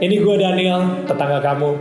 [0.00, 1.72] ini gue Daniel, tetangga kamu.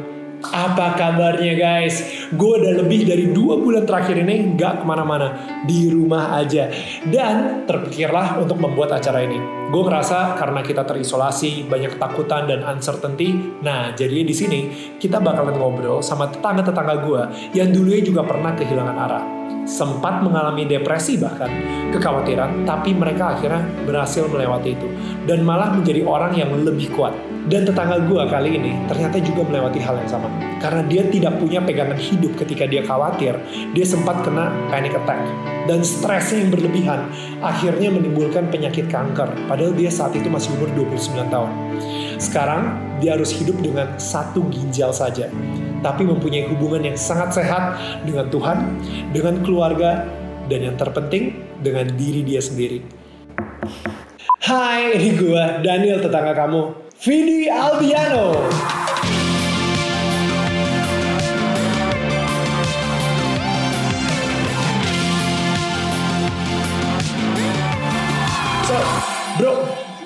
[0.45, 2.24] Apa kabarnya guys?
[2.35, 6.67] Gue udah lebih dari dua bulan terakhir ini gak ke mana-mana, di rumah aja.
[7.07, 9.39] Dan terpikirlah untuk membuat acara ini.
[9.71, 13.33] Gue ngerasa karena kita terisolasi, banyak ketakutan dan uncertainty.
[13.63, 14.59] Nah, jadi di sini
[14.99, 17.21] kita bakalan ngobrol sama tetangga-tetangga gue
[17.55, 19.25] yang dulunya juga pernah kehilangan arah
[19.65, 21.49] sempat mengalami depresi bahkan
[21.89, 24.87] kekhawatiran, tapi mereka akhirnya berhasil melewati itu
[25.25, 27.11] dan malah menjadi orang yang lebih kuat.
[27.45, 30.33] Dan tetangga gue kali ini ternyata juga melewati hal yang sama.
[30.57, 33.37] Karena dia tidak punya pegangan hidup ketika dia khawatir,
[33.77, 35.21] dia sempat kena panic attack.
[35.65, 37.09] Dan stresnya yang berlebihan
[37.41, 39.29] akhirnya menimbulkan penyakit kanker.
[39.49, 41.51] Padahal dia saat itu masih umur 29 tahun.
[42.17, 45.29] Sekarang dia harus hidup dengan satu ginjal saja
[45.85, 48.57] tapi mempunyai hubungan yang sangat sehat dengan Tuhan,
[49.13, 50.01] dengan keluarga,
[50.49, 52.81] dan yang terpenting dengan diri dia sendiri.
[54.41, 58.33] Hai, ini gue Daniel tetangga kamu, Vidi Albiano.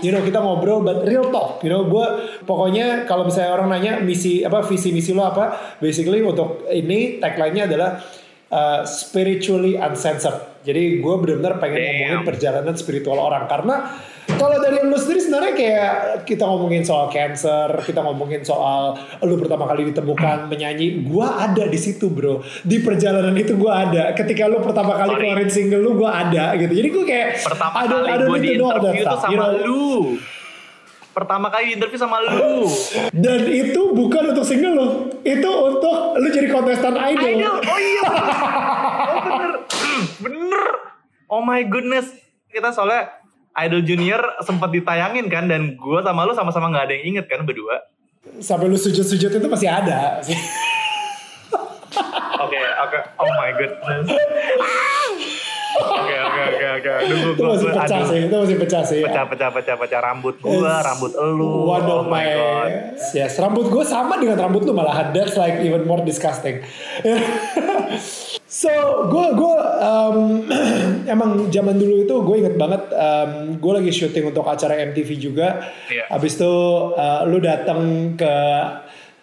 [0.01, 1.85] You know kita ngobrol but real talk you know.
[1.87, 2.05] Gue
[2.43, 7.63] pokoknya kalau misalnya orang nanya misi apa visi misi lo apa basically untuk ini tagline-nya
[7.69, 7.99] adalah
[8.51, 10.61] uh, spiritually uncensored.
[10.65, 11.87] Jadi gue benar-benar pengen Damn.
[11.87, 13.47] ngomongin perjalanan spiritual orang.
[13.47, 13.95] Karena
[14.39, 19.67] kalau dari lu sendiri sebenarnya kayak kita ngomongin soal cancer, kita ngomongin soal lu pertama
[19.67, 22.39] kali ditemukan menyanyi, gua ada di situ bro.
[22.63, 24.15] Di perjalanan itu gua ada.
[24.15, 25.21] Ketika lu pertama kali Sorry.
[25.27, 26.71] keluarin single lu, gua ada gitu.
[26.71, 29.51] Jadi gua kayak pertama ada, kali ada gue di interview itu sama you know?
[29.67, 29.87] lu.
[31.09, 32.63] Pertama kali interview sama lu.
[33.11, 34.87] Dan itu bukan untuk single lu.
[35.27, 37.27] Itu untuk lu jadi kontestan idol.
[37.27, 37.57] Idol.
[37.59, 38.03] Oh iya.
[39.03, 39.51] oh bener.
[40.23, 40.63] bener.
[41.27, 42.07] Oh my goodness.
[42.49, 43.18] Kita soalnya
[43.57, 47.41] Idol Junior sempat ditayangin kan dan gue sama lu sama-sama nggak ada yang inget kan
[47.47, 47.81] berdua.
[48.39, 50.19] Sampai lu sujud-sujud itu masih ada.
[52.39, 52.99] Oke, oke.
[53.19, 54.07] Oh my goodness.
[55.79, 56.91] Oke oke oke oke.
[57.07, 59.01] Itu masih pecah sih, itu masih pecah sih.
[59.03, 60.85] Pecah pecah pecah pecah rambut gua, yes.
[60.85, 61.53] rambut elu.
[61.65, 62.69] One of oh my, god.
[63.15, 65.15] Yes, rambut gua sama dengan rambut lu malahan.
[65.15, 66.61] That's like even more disgusting.
[68.61, 68.71] so,
[69.07, 70.17] gue gue um,
[71.13, 75.71] emang zaman dulu itu gue inget banget um, gue lagi syuting untuk acara MTV juga.
[75.87, 76.11] Yeah.
[76.11, 76.53] Abis itu
[76.97, 78.33] uh, lu datang ke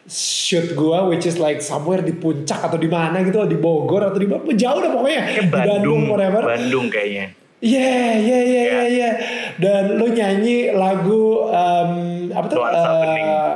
[0.06, 4.18] shoot gua which is like somewhere di puncak atau di mana gitu di Bogor atau
[4.18, 8.82] di mana jauh dah pokoknya Kayak di Bandung whatever Bandung kayaknya Iya, iya, iya, iya,
[8.84, 9.10] iya.
[9.56, 11.92] Dan lu nyanyi lagu um,
[12.28, 12.60] apa tuh?
[12.60, 13.52] Uh,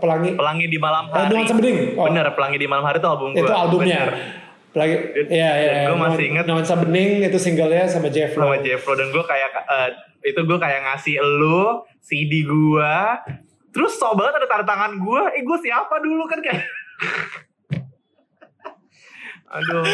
[0.00, 1.36] pelangi Pelangi di malam hari.
[1.36, 2.00] Nuansa Bening.
[2.00, 2.08] Oh.
[2.08, 3.44] Bener, Pelangi di malam hari itu album gue.
[3.44, 4.08] Itu albumnya.
[4.08, 4.10] Bener.
[4.72, 4.96] Pelangi,
[5.28, 5.72] iya, iya.
[5.92, 6.44] Gue masih inget.
[6.48, 9.90] Nuansa Bening itu singlenya sama Jeff Sama Jeff dan gue kayak uh,
[10.24, 12.94] itu gue kayak ngasih lu CD gue
[13.76, 16.64] Terus so banget ada tanda tangan gue, eh gue siapa dulu kan kayak.
[19.46, 19.84] Aduh.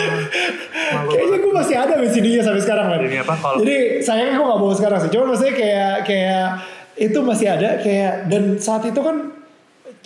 [1.11, 3.01] Kayaknya gue masih ada CD-nya sampai sekarang kan.
[3.03, 3.59] Ini apa kalau?
[3.59, 5.11] Jadi sayangnya gue gak bawa sekarang sih.
[5.11, 6.47] Cuma maksudnya kayak kayak
[6.95, 9.35] itu masih ada kayak dan saat itu kan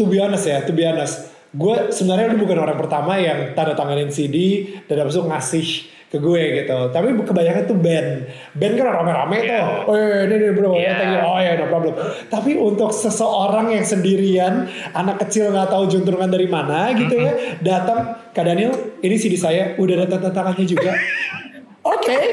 [0.00, 1.28] to be honest ya, to be honest.
[1.53, 5.66] Gue sebenarnya bukan orang pertama yang tanda tanganin CD dan habis itu ngasih
[6.06, 6.78] ke gue gitu.
[6.94, 8.08] Tapi kebanyakan tuh band.
[8.54, 9.58] Band kan rame-rame yeah.
[9.58, 9.90] tuh.
[9.90, 10.96] Oh iya, ini nih bro, yeah.
[10.98, 11.20] thank you.
[11.20, 11.94] Oh ya, no problem.
[12.30, 18.30] Tapi untuk seseorang yang sendirian, anak kecil nggak tahu juntrungan dari mana gitu ya, datang
[18.30, 18.72] ke Daniel,
[19.02, 20.94] ini CD saya udah ada tanda tangannya juga.
[21.94, 22.06] Oke.
[22.06, 22.24] Okay.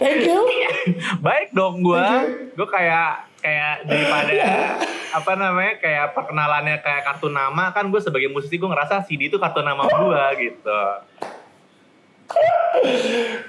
[0.00, 0.40] Thank you.
[1.20, 2.06] Baik dong gue.
[2.54, 4.48] Gue kayak kayak daripada
[5.10, 9.38] apa namanya kayak perkenalannya kayak kartu nama kan gue sebagai musisi gue ngerasa CD itu
[9.42, 10.82] kartu nama gue gitu.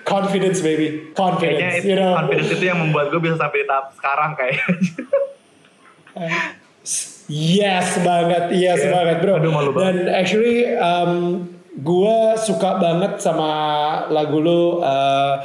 [0.01, 1.13] Confidence baby.
[1.13, 2.17] Confidence Kayaknya you know.
[2.17, 4.57] confidence itu yang membuat gue bisa sampai di tahap sekarang kayak
[7.29, 8.91] yes banget yes yeah.
[8.91, 9.37] banget bro.
[9.37, 11.45] Aduh, malu dan actually um,
[11.77, 13.51] gue suka banget sama
[14.09, 15.39] lagu lu uh,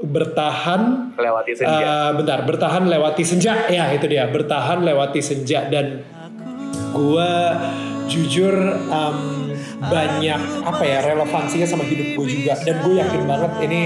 [0.00, 1.84] bertahan lewati senja.
[1.84, 3.68] Uh, bentar, bertahan lewati senja.
[3.68, 6.04] Ya, itu dia, bertahan lewati senja dan
[6.92, 7.56] gua
[8.10, 8.52] jujur
[8.90, 9.16] um,
[9.80, 13.82] banyak apa ya relevansinya sama hidup gue juga dan gue yakin banget ini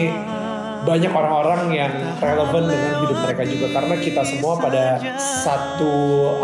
[0.84, 4.84] banyak orang-orang yang relevan dengan hidup mereka juga karena kita semua pada
[5.16, 5.94] satu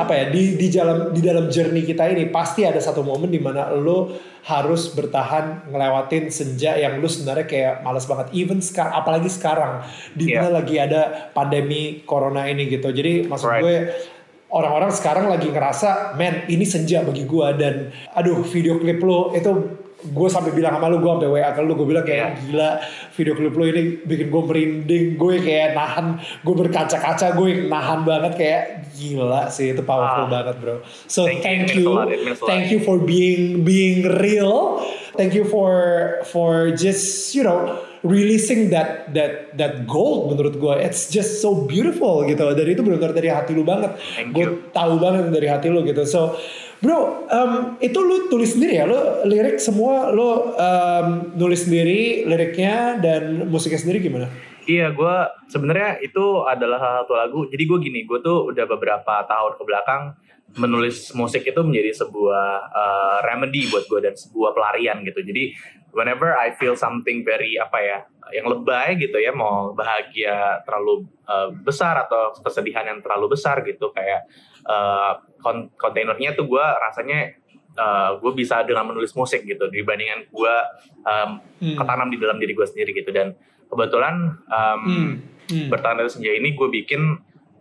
[0.01, 3.39] apa ya di di dalam di dalam journey kita ini pasti ada satu momen di
[3.39, 4.11] mana lo
[4.49, 9.85] harus bertahan ngelewatin senja yang lu sebenarnya kayak males banget even sekarang apalagi sekarang
[10.17, 10.57] di mana yeah.
[10.57, 11.03] lagi ada
[11.37, 13.63] pandemi corona ini gitu jadi maksud right.
[13.63, 13.77] gue
[14.51, 19.80] orang-orang sekarang lagi ngerasa men ini senja bagi gue dan aduh video klip lo itu
[20.02, 22.38] gue sampai bilang sama lu gue sampai WA ke lu gue bilang kayak Iya.
[22.43, 22.70] gila
[23.12, 26.06] video klip lu ini bikin gue merinding gue kayak nahan
[26.41, 28.62] gue berkaca-kaca gue nahan banget kayak
[28.93, 30.32] gila sih itu powerful Ah.
[30.32, 30.76] banget bro.
[31.05, 31.44] So Thank
[31.76, 31.93] you,
[32.44, 32.79] thank, you.
[32.81, 34.81] For being being real.
[35.12, 35.69] Thank you for
[36.25, 42.25] for just you know releasing that that that gold menurut gue it's just so beautiful
[42.25, 43.93] gitu dari itu benar-benar dari hati lu banget.
[44.32, 46.08] Gue tahu banget dari hati lu gitu.
[46.08, 46.41] So
[46.81, 51.06] bro um, itu lu tulis sendiri ya lu lirik semua lu um,
[51.37, 54.29] nulis sendiri liriknya dan musiknya sendiri gimana
[54.71, 55.17] Iya, gue
[55.50, 57.41] sebenarnya itu adalah salah satu lagu.
[57.50, 60.03] Jadi gue gini, gue tuh udah beberapa tahun ke belakang
[60.59, 65.26] menulis musik itu menjadi sebuah uh, remedy buat gue dan sebuah pelarian gitu.
[65.26, 65.59] Jadi
[65.91, 67.99] whenever I feel something very apa ya,
[68.31, 73.91] yang lebay gitu ya, mau bahagia terlalu uh, besar atau kesedihan yang terlalu besar gitu,
[73.91, 74.23] kayak
[74.65, 77.37] uh, kon- kontainernya tuh gue rasanya
[78.21, 80.55] gue bisa dengan menulis musik gitu dibandingkan gue
[81.07, 81.31] um,
[81.62, 81.77] Hmm.
[81.79, 83.33] ketanam di dalam diri gue sendiri gitu dan
[83.71, 85.12] kebetulan um, Hmm.
[85.49, 85.69] Hmm.
[85.71, 87.01] bertahan dari senja ini gue bikin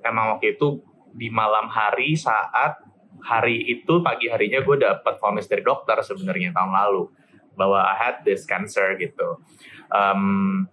[0.03, 0.81] emang waktu itu
[1.13, 2.81] di malam hari saat
[3.19, 7.03] hari itu pagi harinya gue dapat vonis dari dokter sebenarnya tahun lalu
[7.59, 9.39] bahwa I had this cancer gitu.
[9.91, 10.65] Um,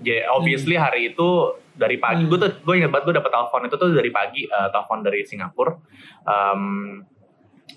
[0.00, 2.30] ya obviously hari itu dari pagi Hmm.
[2.30, 5.20] gue tuh gue ingat banget gue dapat telepon itu tuh dari pagi eh, telepon dari
[5.24, 5.74] Singapura
[6.20, 7.00] Um,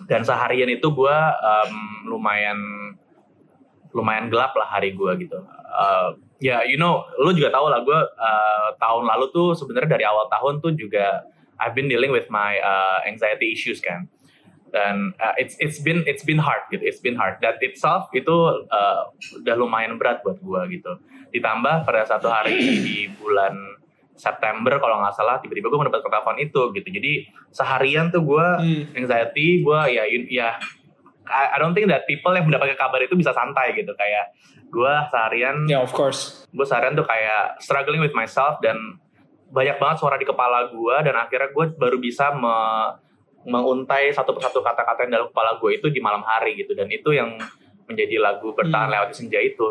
[0.10, 1.74] dan seharian itu gue um,
[2.10, 2.58] lumayan
[3.94, 5.38] lumayan gelap lah hari gue gitu.
[5.70, 10.06] Uh, ya you know, lu juga tahu lah gue uh, tahun lalu tuh sebenarnya dari
[10.06, 11.30] awal tahun tuh juga
[11.62, 14.10] I've been dealing with my uh, anxiety issues kan.
[14.74, 17.38] Dan uh, it's it's been it's been hard gitu, it's been hard.
[17.46, 18.34] That itself itu
[18.74, 19.14] uh,
[19.46, 20.98] udah lumayan berat buat gue gitu.
[21.30, 23.54] Ditambah pada satu hari di bulan
[24.14, 26.88] September kalau nggak salah tiba-tiba gue mendapat telepon itu gitu.
[26.88, 27.12] Jadi
[27.50, 28.84] seharian tuh gue Hmm.
[28.96, 30.50] anxiety gue ya ya
[31.24, 34.36] I, I don't think that people yang mendapatkan kabar itu bisa santai gitu kayak
[34.68, 38.76] gue seharian yeah of course gue seharian tuh kayak struggling with myself dan
[39.48, 43.00] banyak banget suara di kepala gue dan akhirnya gue baru bisa me-
[43.44, 47.12] menguntai satu persatu kata-kata yang dalam kepala gue itu di malam hari gitu dan itu
[47.12, 47.36] yang
[47.84, 48.96] menjadi lagu bertahan Hmm.
[48.96, 49.68] lewat senja itu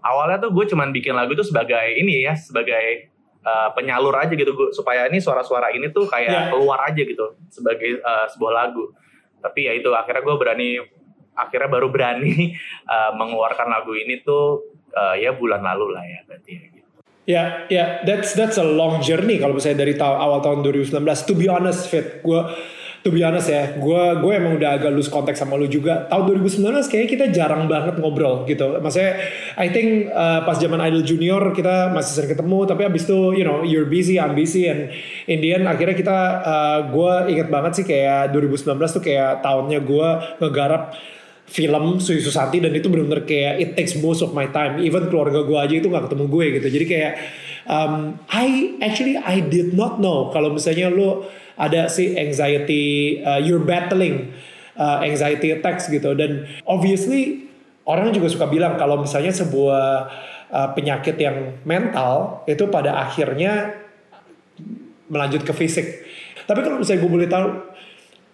[0.00, 3.09] awalnya tuh gue cuman bikin lagu itu sebagai ini ya sebagai
[3.42, 6.12] uh, penyalur aja gitu gue supaya ini suara-suara ini tuh Ya.
[6.12, 8.92] kayak keluar aja gitu sebagai uh, sebuah lagu
[9.40, 10.70] tapi ya itu akhirnya gue berani
[11.32, 12.52] akhirnya baru berani
[12.84, 16.78] uh, mengeluarkan lagu ini tuh uh, ya bulan lalu lah ya berarti ya gitu.
[17.28, 20.98] Ya, ya, that's that's a long journey kalau misalnya dari ta- awal tahun 2019.
[21.30, 22.40] To be honest, Fit, gue
[23.00, 26.04] to be honest ya, gue gue emang udah agak lose kontak sama lu juga.
[26.12, 28.76] Tahun 2019 kayaknya kita jarang banget ngobrol gitu.
[28.76, 29.16] Maksudnya,
[29.56, 33.44] I think uh, pas zaman Idol Junior kita masih sering ketemu, tapi abis itu, you
[33.44, 34.92] know, you're busy, I'm busy, and
[35.24, 39.80] in the end akhirnya kita, uh, gue inget banget sih kayak 2019 tuh kayak tahunnya
[39.80, 40.08] gue
[40.44, 40.92] ngegarap
[41.50, 45.42] film Suyu Susanti dan itu benar-benar kayak it takes most of my time even keluarga
[45.42, 47.12] gue aja itu nggak ketemu gue gitu jadi kayak
[47.66, 51.26] um, I actually I did not know kalau misalnya lo
[51.60, 54.32] ada si anxiety uh, you're battling
[54.80, 57.44] uh, anxiety attacks gitu dan obviously
[57.84, 59.84] orang juga suka bilang kalau misalnya sebuah
[60.48, 63.76] uh, penyakit yang mental itu pada akhirnya
[65.12, 65.86] melanjut ke fisik
[66.48, 67.48] tapi kalau misalnya gue boleh tahu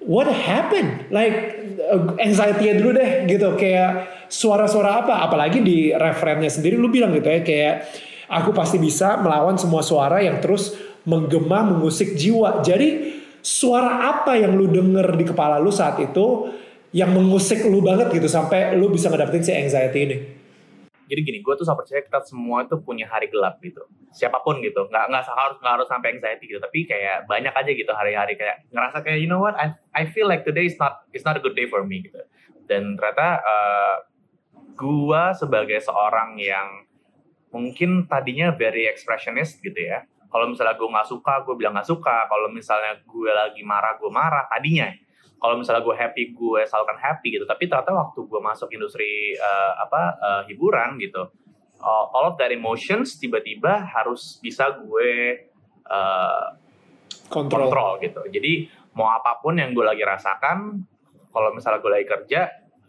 [0.06, 1.10] what happened?
[1.10, 5.26] Like uh, anxiety dulu deh gitu kayak suara-suara apa?
[5.26, 7.74] Apalagi di referennya sendiri lu bilang gitu ya kayak
[8.30, 10.74] aku pasti bisa melawan semua suara yang terus
[11.06, 12.60] menggema mengusik jiwa.
[12.60, 16.50] Jadi suara apa yang lu denger di kepala lu saat itu
[16.90, 20.16] yang mengusik lu banget gitu sampai lu bisa ngedapetin si anxiety ini?
[21.06, 23.86] Jadi gini, gue tuh sama percaya kita semua tuh punya hari gelap gitu.
[24.10, 26.58] Siapa pun gitu, nggak nggak harus nggak harus sampai anxiety gitu.
[26.58, 30.26] Tapi kayak banyak aja gitu hari-hari kayak ngerasa kayak you know what, I I feel
[30.26, 32.18] like today is not is not a good day for me gitu.
[32.66, 33.96] Dan ternyata uh,
[34.74, 36.90] gue sebagai seorang yang
[37.54, 40.02] mungkin tadinya very expressionist gitu ya.
[40.26, 42.26] Kalau misalnya gue nggak suka, gue bilang nggak suka.
[42.26, 44.44] Kalau misalnya gue lagi marah, gue marah.
[44.50, 44.90] Tadinya
[45.36, 49.72] kalau misalnya gue happy gue selalu happy gitu tapi ternyata waktu gue masuk industri uh,
[49.84, 51.28] apa uh, hiburan gitu
[51.84, 55.44] all, all of that emotions tiba-tiba harus bisa gue
[55.88, 56.56] uh,
[57.26, 57.68] Kontrol.
[57.68, 60.78] kontrol gitu jadi mau apa pun yang gue lagi rasakan
[61.34, 62.40] kalau misalnya gue lagi kerja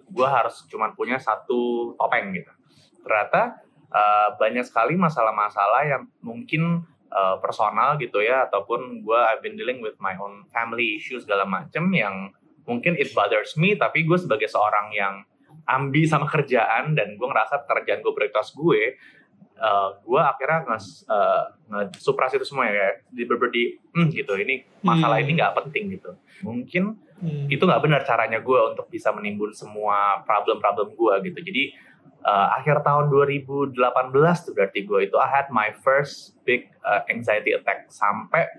[0.07, 2.53] gue harus cuman punya satu topeng gitu
[3.03, 3.59] ternyata
[3.91, 9.79] uh, banyak sekali masalah-masalah yang mungkin uh, personal gitu ya ataupun gue I've been dealing
[9.79, 12.31] with my own family issues segala macem yang
[12.67, 15.23] mungkin it bothers me tapi gue sebagai seorang yang
[15.67, 18.99] ambi sama kerjaan dan gue ngerasa pekerjaan gue prioritas gue
[19.59, 23.63] uh, gue akhirnya nge, uh, nge-supras itu semua ya kayak di berbedi
[23.95, 25.25] hmm, gitu ini masalah Hmm.
[25.27, 26.11] ini nggak penting gitu
[26.45, 27.49] mungkin Hmm.
[27.49, 31.63] itu nggak benar caranya gue untuk bisa menimbun semua problem-problem gue gitu jadi
[32.27, 33.71] uh, akhir tahun 2018
[34.43, 38.51] tuh berarti gue itu I had my first big uh, anxiety attack sampai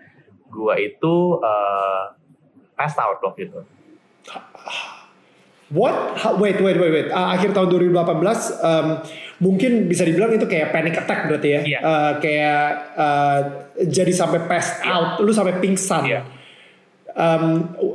[0.48, 2.16] gue itu uh,
[2.74, 3.60] passed out waktu itu
[5.68, 6.16] What?
[6.16, 7.08] Ha- Wait, wait, wait, wait.
[7.12, 7.92] Ah, akhir tahun 2018,
[8.64, 8.86] um,
[9.36, 11.60] mungkin bisa dibilang itu kayak panic attack berarti ya.
[11.60, 11.78] Iya.
[11.84, 12.64] Uh, kayak
[12.96, 13.40] uh,
[13.84, 14.88] jadi sampai passed Iya.
[14.88, 16.08] out, lu sampai pingsan.
[16.08, 16.20] Iya.
[17.12, 17.44] Um,
[17.76, 17.87] uh,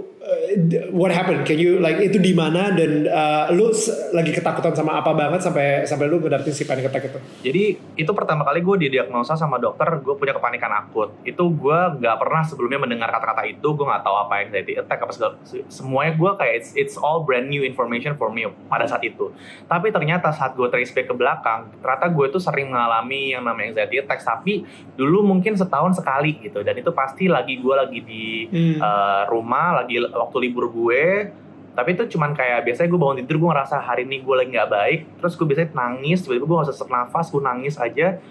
[0.94, 1.44] what happened?
[1.44, 3.70] Can you like itu di mana dan uh, lu
[4.14, 7.20] lagi ketakutan sama apa banget sampai sampai lu ngedapetin si panic attack itu?
[7.46, 7.64] Jadi
[7.98, 11.14] itu pertama kali gue didiagnosa sama dokter gue punya kepanikan akut.
[11.26, 13.68] Itu gue nggak pernah sebelumnya mendengar kata-kata itu.
[13.74, 15.34] Gue nggak tahu apa anxiety attack apa segala.
[15.68, 19.34] Semuanya gue kayak it's, it's all brand new information for me pada saat itu.
[19.66, 23.76] Tapi ternyata saat gue trace back ke belakang, ternyata gue tuh sering mengalami yang namanya
[23.76, 24.22] anxiety attack.
[24.24, 26.62] Tapi dulu mungkin setahun sekali gitu.
[26.62, 28.78] Dan itu pasti lagi gue lagi di Hmm.
[28.78, 31.32] uh, rumah lagi waktu libur gue
[31.74, 34.70] tapi itu cuman kayak biasanya gue bangun tidur gue ngerasa hari ini gue lagi nggak
[34.70, 38.22] baik terus gue biasanya nangis tiba-tiba gue nggak sesak nafas gue nangis aja.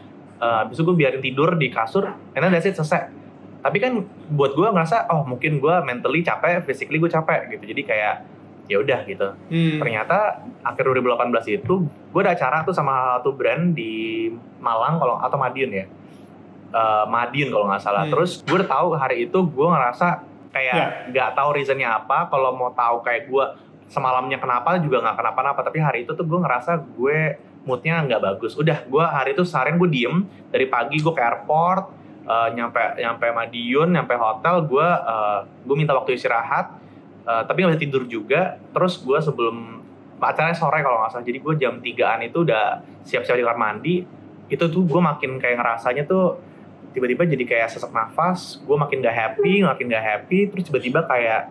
[0.43, 3.11] Uh, itu gue biarin tidur di kasur and then that's it selesai.
[3.63, 7.75] Tapi kan buat gue ngerasa oh mungkin gue mentally capek physically gue capek gitu.
[7.75, 8.15] Jadi kayak
[8.71, 9.29] ya udah gitu.
[9.51, 9.83] Hmm.
[9.83, 14.31] ternyata akhir 2018 itu gue ada acara tuh sama satu brand di
[14.63, 15.87] Malang kalau atau Madiun ya.
[16.71, 18.07] Eh, Madiun kalau nggak salah.
[18.07, 18.15] Hmm.
[18.15, 22.71] terus gue udah tahu hari itu gue ngerasa kayak nggak tahu reasonnya apa kalau mau
[22.77, 23.45] tahu kayak gue
[23.89, 25.61] semalamnya kenapa juga nggak kenapa-napa.
[25.65, 27.19] Tapi hari itu tuh gue ngerasa gue
[27.65, 28.57] moodnya nggak bagus.
[28.57, 30.25] Udah gue hari itu seharian gue diem.
[30.53, 31.85] Dari pagi gue ke airport
[32.25, 36.77] eh, nyampe nyampe Madiun nyampe hotel gue eh, gue minta waktu istirahat.
[37.25, 38.57] Eh, tapi nggak bisa tidur juga.
[38.73, 39.85] Terus gue sebelum
[40.23, 41.27] acaranya sore kalau nggak salah.
[41.27, 42.65] Jadi gue jam 3an itu udah
[43.05, 43.95] siap-siap di kamar mandi.
[44.49, 46.52] Itu tuh gue makin kayak ngerasanya tuh
[46.93, 51.49] tiba-tiba jadi kayak sesak nafas gue makin gak happy makin gak happy terus tiba-tiba kayak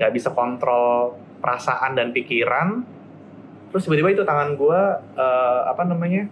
[0.00, 2.82] gak bisa kontrol perasaan dan pikiran
[3.70, 4.80] terus tiba-tiba itu tangan gue
[5.20, 6.26] eh, apa namanya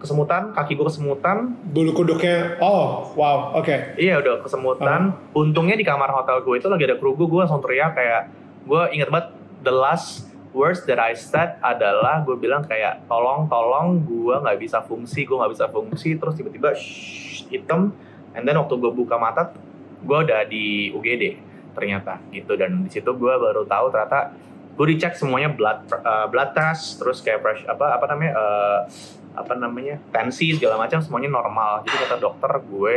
[0.00, 4.00] kesemutan kaki gue kesemutan Bulu kuduknya, oh wow, oke.
[4.00, 5.12] Iya udah kesemutan.
[5.36, 8.32] Untungnya di kamar hotel gue itu lagi ada kru gue, gue langsung teriak kayak
[8.64, 14.02] gue inget banget the last words that I said adalah gue bilang kayak tolong tolong
[14.02, 16.18] gue nggak bisa fungsi, gue nggak bisa fungsi.
[16.18, 16.74] Terus tiba-tiba
[17.50, 17.94] hitam.
[18.34, 19.50] And then waktu gue buka mata,
[20.02, 21.38] gue udah di UGD
[21.74, 22.54] ternyata gitu.
[22.58, 24.34] Dan di situ gue baru tahu ternyata
[24.74, 28.80] gue dicek semuanya blood uh, blood test, terus kayak fresh apa apa namanya uh,
[29.34, 32.96] apa namanya tensi segala macam semuanya normal jadi kata dokter gue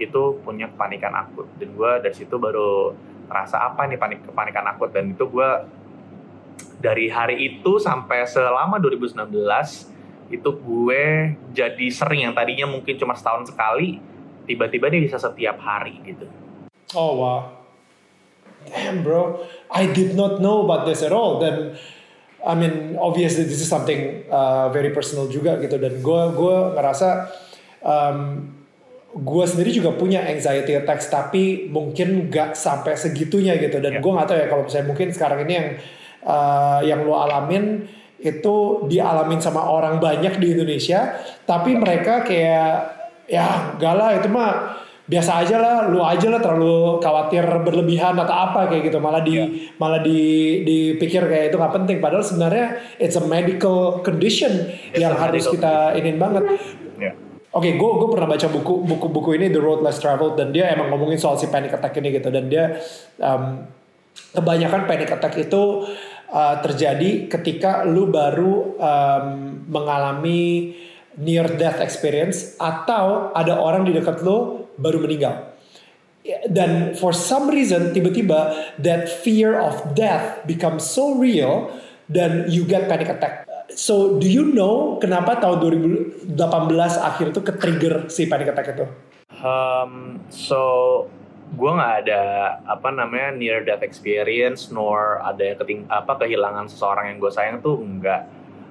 [0.00, 2.96] itu punya kepanikan akut dan gue dari situ baru
[3.28, 5.48] ngerasa apa nih panik kepanikan akut dan itu gue
[6.80, 9.28] dari hari itu sampai selama 2019
[10.30, 11.04] itu gue
[11.52, 14.00] jadi sering yang tadinya mungkin cuma setahun sekali
[14.44, 16.26] tiba-tiba dia bisa setiap hari gitu
[16.90, 17.40] Oh wow.
[18.66, 21.38] Damn bro, I did not know about this at all.
[21.38, 21.78] Dan
[22.42, 25.78] I mean obviously this is something uh, very personal juga gitu.
[25.78, 27.08] Dan gue gue ngerasa
[27.80, 28.18] um,
[29.10, 33.78] gue sendiri juga punya anxiety attacks tapi mungkin gak sampai segitunya gitu.
[33.78, 34.00] Dan Ya.
[34.02, 35.68] gue nggak tahu ya kalau misalnya mungkin sekarang ini yang
[36.24, 37.88] uh, yang lo alamin
[38.20, 41.20] itu dialamin sama orang banyak di Indonesia.
[41.48, 42.72] Tapi mereka kayak
[43.30, 44.50] ya enggak lah itu mah
[45.10, 49.34] biasa aja lah, lu aja lah terlalu khawatir berlebihan atau apa kayak gitu, malah di
[49.34, 49.74] Iya.
[49.74, 50.20] malah di
[50.62, 55.54] dipikir kayak itu nggak penting, padahal sebenarnya it's a medical condition It's yang harus medical
[55.58, 56.42] kita inin banget.
[57.02, 57.12] ya
[57.50, 60.70] Oke, gue gue pernah baca buku buku buku ini The Road Less Traveled dan dia
[60.70, 62.78] emang ngomongin soal si panic attack ini gitu dan dia
[63.18, 63.66] um,
[64.30, 65.82] kebanyakan panic attack itu
[66.30, 69.26] uh, terjadi ketika lu baru um,
[69.66, 70.74] mengalami
[71.20, 75.52] near death experience atau ada orang di dekat lu baru meninggal.
[76.46, 81.72] Dan for some reason tiba-tiba that fear of death becomes so real
[82.06, 83.48] dan you get panic attack.
[83.74, 86.36] So do you know kenapa tahun 2018
[86.98, 88.86] akhir itu ke-trigger si panic attack itu?
[89.40, 90.60] Um, so
[91.50, 92.22] gue nggak ada
[92.62, 97.78] apa namanya near death experience nor ada keting apa kehilangan seseorang yang gue sayang tuh
[97.82, 98.26] enggak.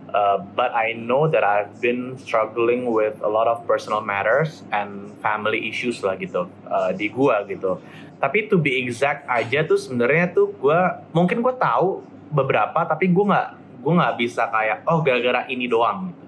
[0.10, 5.14] Uh, but I know that I've been struggling with a lot of personal matters and
[5.22, 7.78] family issues lah gitu uh, di gue gitu.
[8.18, 10.80] Tapi to be exact aja tuh sebenarnya tuh gue
[11.14, 12.02] mungkin gue tahu
[12.34, 13.50] beberapa tapi gue nggak
[13.86, 16.10] gue nggak bisa kayak oh gara-gara ini doang.
[16.10, 16.26] Gitu.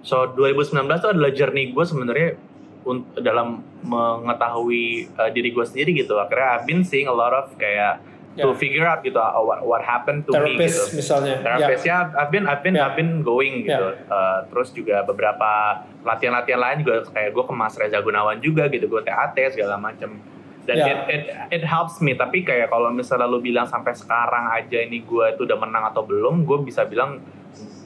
[0.00, 2.40] So 2019 tuh adalah journey gue sebenarnya
[3.16, 8.02] dalam mengetahui uh, diri gue sendiri gitu akhirnya I've been seeing a lot of kayak
[8.30, 8.54] to Yeah.
[8.54, 11.02] figure out gitu uh, what, what happened to me Therapist gitu.
[11.02, 11.42] misalnya.
[11.42, 12.86] Therapist ya, I've been I've been Yeah.
[12.86, 13.74] I've been going gitu.
[13.90, 14.06] Yeah.
[14.06, 18.86] Uh, terus juga beberapa latihan-latihan lain juga kayak gue ke Mas Reza Gunawan juga gitu,
[18.86, 20.22] gue TAT segala macem.
[20.62, 20.86] Dan Yeah.
[20.86, 21.22] it, it
[21.58, 22.14] it helps me.
[22.14, 26.06] Tapi kayak kalau misalnya lu bilang sampai sekarang aja ini gue itu udah menang atau
[26.06, 27.18] belum, gue bisa bilang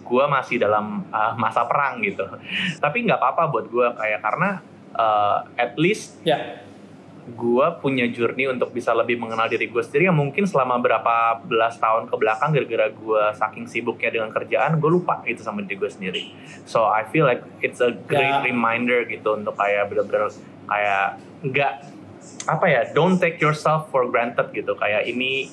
[0.04, 2.28] gue masih dalam uh, masa perang gitu.
[2.84, 4.60] Tapi nggak apa-apa buat gue kayak karena
[4.94, 6.60] uh, at least Ya,
[7.24, 10.12] gue punya journey untuk bisa lebih mengenal diri gue sendiri.
[10.12, 14.90] Yang mungkin selama berapa belas tahun ke belakang gara-gara gue saking sibuknya dengan kerjaan gue
[14.92, 16.22] lupa itu sama diri gue sendiri.
[16.68, 18.44] So I feel like it's a great Ya.
[18.44, 20.28] reminder gitu untuk kayak bener-bener
[20.68, 21.72] kayak nggak
[22.44, 24.76] apa ya don't take yourself for granted gitu.
[24.76, 25.48] Kayak ini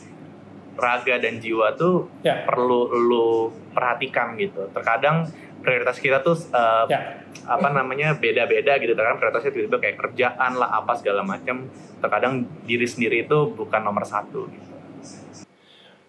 [0.75, 3.27] raga dan jiwa tuh ya, perlu lu
[3.71, 4.67] perhatikan gitu.
[4.71, 5.27] Terkadang
[5.61, 7.23] prioritas kita tuh uh, ya.
[7.45, 11.69] apa namanya beda-beda gitu terkadang prioritasnya tiba-tiba kayak kerjaan lah apa segala macam
[12.01, 14.71] terkadang diri sendiri itu bukan nomor satu gitu.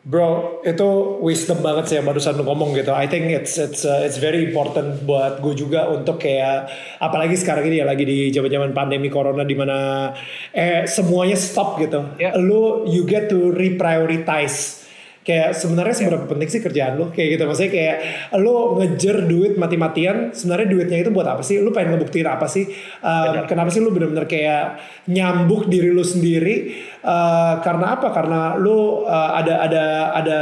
[0.02, 0.88] Bro, itu
[1.22, 2.90] wisdom banget sih yang barusan lu ngomong gitu.
[2.90, 6.66] I think it's it's uh, it's very important buat gue juga untuk kayak
[6.98, 10.10] apalagi sekarang ini ya lagi di zaman-zaman pandemi corona di mana
[10.50, 12.18] eh semuanya stop gitu.
[12.18, 12.34] Yeah.
[12.34, 14.81] Lu you get to reprioritize.
[15.22, 17.14] Kayak sebenarnya seberapa penting sih kerjaan lu?
[17.14, 17.96] Kayak gitu maksudnya kayak
[18.42, 21.62] lu ngejar duit mati-matian sebenarnya duitnya itu buat apa sih?
[21.62, 22.66] Lu pengen ngebuktiin apa sih?
[22.98, 26.74] Um, kenapa sih lu bener-bener kayak nyambuk diri lu sendiri?
[27.06, 28.10] Uh, karena apa?
[28.10, 30.40] Karena lu uh, ada ada ada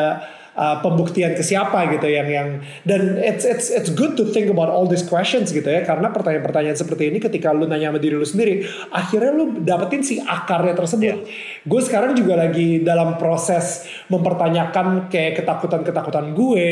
[0.60, 2.48] uh, pembuktian ke siapa gitu yang yang
[2.84, 6.76] dan it's it's it's good to think about all these questions gitu ya karena pertanyaan-pertanyaan
[6.76, 11.24] seperti ini ketika lu nanya sama diri lu sendiri akhirnya lu dapetin si akarnya tersebut.
[11.64, 16.68] Gue sekarang juga lagi dalam proses mempertanyakan kayak ketakutan-ketakutan gue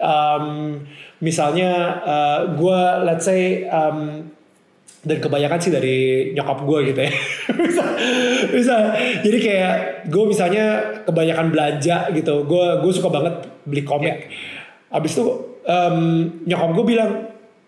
[0.00, 0.80] um,
[1.22, 4.33] misalnya uh, gue let's say um,
[5.04, 5.96] dan kebanyakan sih dari
[6.32, 7.12] nyokap gue gitu ya.
[7.60, 7.84] Bisa
[8.50, 8.76] bisa.
[9.20, 9.74] Jadi kayak
[10.08, 10.64] gue misalnya
[11.04, 12.44] kebanyakan belanja gitu.
[12.44, 13.34] Gue gue suka banget
[13.64, 14.28] beli komik.
[14.92, 15.24] Abis itu
[15.64, 15.96] em,
[16.44, 17.10] nyokap gue bilang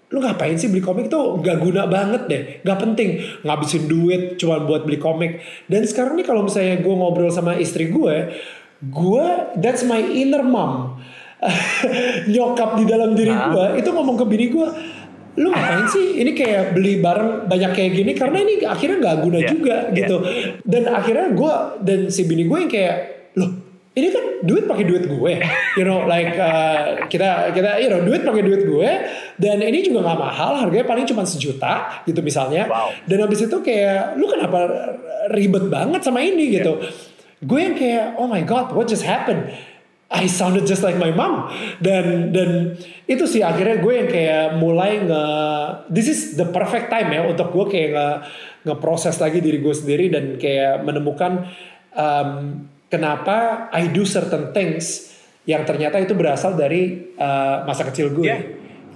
[0.07, 1.41] lu ngapain sih beli komik tuh?
[1.43, 2.43] Nggak guna banget deh.
[2.63, 3.11] Nggak penting.
[3.43, 5.43] Ngabisin duit cuma buat beli komik.
[5.67, 8.33] Dan sekarang nih kalau misalnya gue ngobrol sama istri gue
[8.77, 9.27] gue
[9.59, 11.01] that's my inner mom.
[12.33, 14.96] Nyokap di dalam diri gue itu ngomong ke bini gue
[15.37, 16.21] lu ngapain sih?
[16.21, 19.97] Ini kayak beli barang banyak kayak gini karena ini akhirnya nggak guna Yeah, juga yeah.
[19.97, 20.17] gitu.
[20.65, 22.97] Dan akhirnya gue dan si bini gue yang kayak
[23.37, 23.51] loh
[23.97, 25.33] ini kan duit pakai duit gue.
[25.81, 28.91] You know like uh, kita kita you know duit pakai duit gue
[29.41, 32.69] dan ini juga nggak mahal harganya paling cuma sejuta gitu misalnya.
[32.69, 32.93] Wow.
[33.09, 34.69] dan habis itu kayak lu kenapa
[35.33, 36.61] ribet banget sama ini?
[36.61, 36.73] Gitu.
[37.45, 39.53] Gue yang kayak oh my god what just happened
[40.07, 41.51] I sounded just like my mom.
[41.83, 42.79] Dan dan
[43.11, 45.25] itu sih akhirnya gue yang kayak mulai nge
[45.91, 48.09] this is the perfect time ya untuk gue kayak nge
[48.67, 51.51] ngeproses lagi diri gue sendiri dan kayak menemukan
[51.95, 52.31] um,
[52.87, 55.11] kenapa I do certain things
[55.47, 58.27] yang ternyata itu berasal dari uh, masa kecil gue.
[58.27, 58.39] Iya,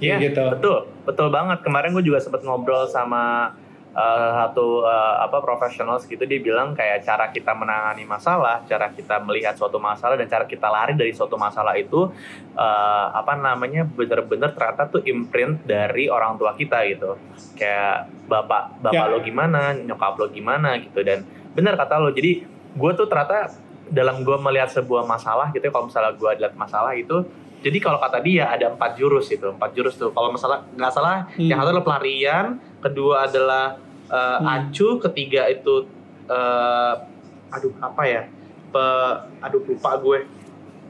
[0.01, 0.45] Iya, gitu.
[0.57, 1.61] Betul, betul banget.
[1.61, 3.53] Kemarin gue juga sempat ngobrol sama
[3.95, 9.19] uh, satu uh, apa profesional gitu dia bilang kayak cara kita menangani masalah, cara kita
[9.23, 12.11] melihat suatu masalah dan cara kita lari dari suatu masalah itu
[12.55, 17.19] uh, apa namanya bener-bener ternyata tuh imprint dari orang tua kita gitu.
[17.59, 19.11] Kayak bapak bapak Ya.
[19.11, 22.15] lo gimana, nyokap lo gimana gitu dan bener kata lo.
[22.15, 23.51] Jadi gue tuh ternyata
[23.91, 27.27] dalam gue melihat sebuah masalah gitu ya, kalau misalnya gue lihat masalah itu
[27.61, 31.25] jadi kalau kata dia ada empat jurus itu empat jurus tuh kalau masalah nggak salah
[31.31, 31.47] Hmm.
[31.47, 32.47] yang satu adalah pelarian
[32.79, 34.47] kedua adalah uh, Hmm.
[34.49, 35.87] acuh ketiga itu
[36.27, 36.95] uh,
[37.51, 38.23] aduh apa ya
[38.71, 38.85] Pe,
[39.41, 40.19] aduh lupa gue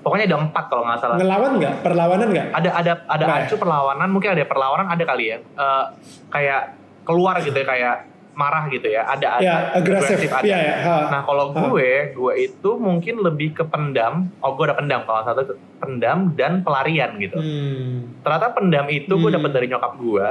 [0.00, 3.36] pokoknya ada empat kalau nggak salah ngelawan nggak perlawanan nggak ada ada ada Nah.
[3.42, 5.84] acuh perlawanan mungkin ada perlawanan ada kali ya Eh,
[6.28, 7.96] kayak keluar gitu ya kayak
[8.32, 10.96] marah gitu ya ada ada ya agresif ada ya ya ha.
[11.08, 14.32] Nah kalau gue, gue itu mungkin lebih ke pendam.
[14.38, 15.42] Oh gue ada pendam kalau satu
[15.76, 17.36] pendam dan pelarian gitu.
[17.36, 18.16] Hmm.
[18.20, 19.36] Ternyata pendam itu gue Hmm.
[19.36, 20.26] dapat dari nyokap gue.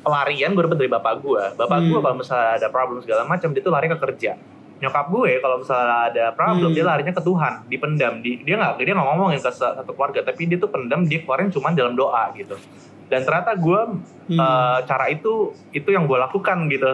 [0.00, 1.42] Pelarian gue dapat dari bapak gue.
[1.54, 1.88] Bapak Hmm.
[1.88, 4.32] gue kalau misalnya ada problem segala macam dia tuh lari ke kerja.
[4.80, 6.74] Nyokap gue kalau misalnya ada problem Hmm.
[6.74, 8.12] dia larinya ke Tuhan, dipendam.
[8.18, 11.22] Di, dia nggak dia nggak ngomongin ke sa- satu keluarga, tapi dia tuh pendam dia
[11.22, 12.58] keluarin cuma dalam doa gitu.
[13.06, 13.80] Dan ternyata gue
[14.26, 14.40] Hmm.
[14.40, 16.88] eh, cara itu itu yang gue lakukan gitu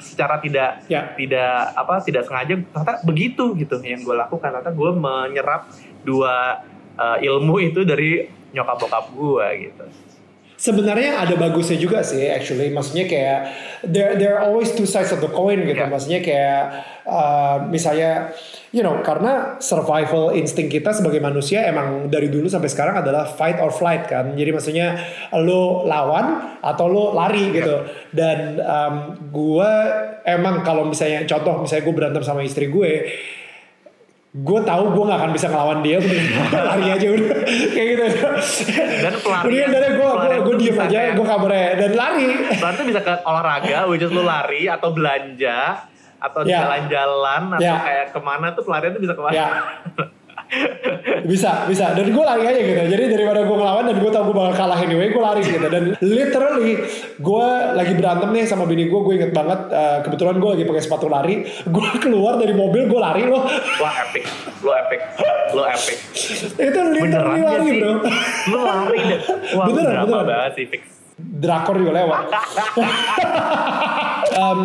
[0.00, 1.12] secara tidak ya.
[1.16, 4.48] tidak apa tidak sengaja ternyata begitu gitu yang gue lakukan.
[4.50, 5.68] Ternyata gue menyerap
[6.04, 6.64] dua
[6.96, 9.84] uh, ilmu itu dari nyokap bokap gue gitu
[10.64, 12.72] Sebenarnya ada bagusnya juga sih, actually.
[12.72, 13.40] Maksudnya kayak
[13.84, 15.76] there there are always two sides of the coin gitu.
[15.76, 15.92] Yeah.
[15.92, 16.62] Maksudnya kayak
[17.04, 18.32] uh, misalnya,
[18.72, 23.60] you know, karena survival insting kita sebagai manusia emang dari dulu sampai sekarang adalah fight
[23.60, 24.32] or flight kan.
[24.32, 25.04] Jadi maksudnya
[25.36, 27.84] lo lawan atau lo lari gitu.
[28.08, 29.72] Dan um, gue
[30.24, 32.92] emang kalau misalnya contoh misalnya gue berantem sama istri gue,
[34.34, 36.02] gue tahu gue gak akan bisa ngelawan dia
[36.68, 37.38] lari aja udah
[37.70, 38.04] kayak gitu
[38.98, 42.26] Dan pelarian- Mendingan dari gue gue gue diem aja kayak- gue kabarnya dan lari
[42.58, 45.86] Berarti bisa ke olahraga, which is lu lari atau belanja
[46.18, 46.56] atau Ya.
[46.60, 47.78] jalan-jalan atau Ya.
[47.78, 49.32] kayak ke mana tuh pelarian tuh bisa ke mana?
[49.32, 49.46] ya
[51.30, 54.32] bisa bisa dan gue lari aja gitu jadi daripada gue ngelawan dan gue tau gue
[54.32, 56.72] bakal kalah anyway gue lari gitu dan literally
[57.16, 60.82] gue lagi berantem nih sama bini gue gue inget banget eh, kebetulan gue lagi pakai
[60.82, 63.42] sepatu lari gue keluar dari mobil gue lari loh
[63.74, 64.22] Wah epic,
[64.60, 65.00] lu epic,
[65.50, 65.96] lu epic.
[66.54, 67.78] itu literally Beneran lari sih?
[67.80, 67.92] bro
[68.44, 69.18] Lu lari deh.
[69.52, 70.24] Wah, Beneran, beneran.
[70.24, 70.82] banget sih fix.
[71.16, 72.20] drakor juga lewat.
[74.34, 74.60] Em,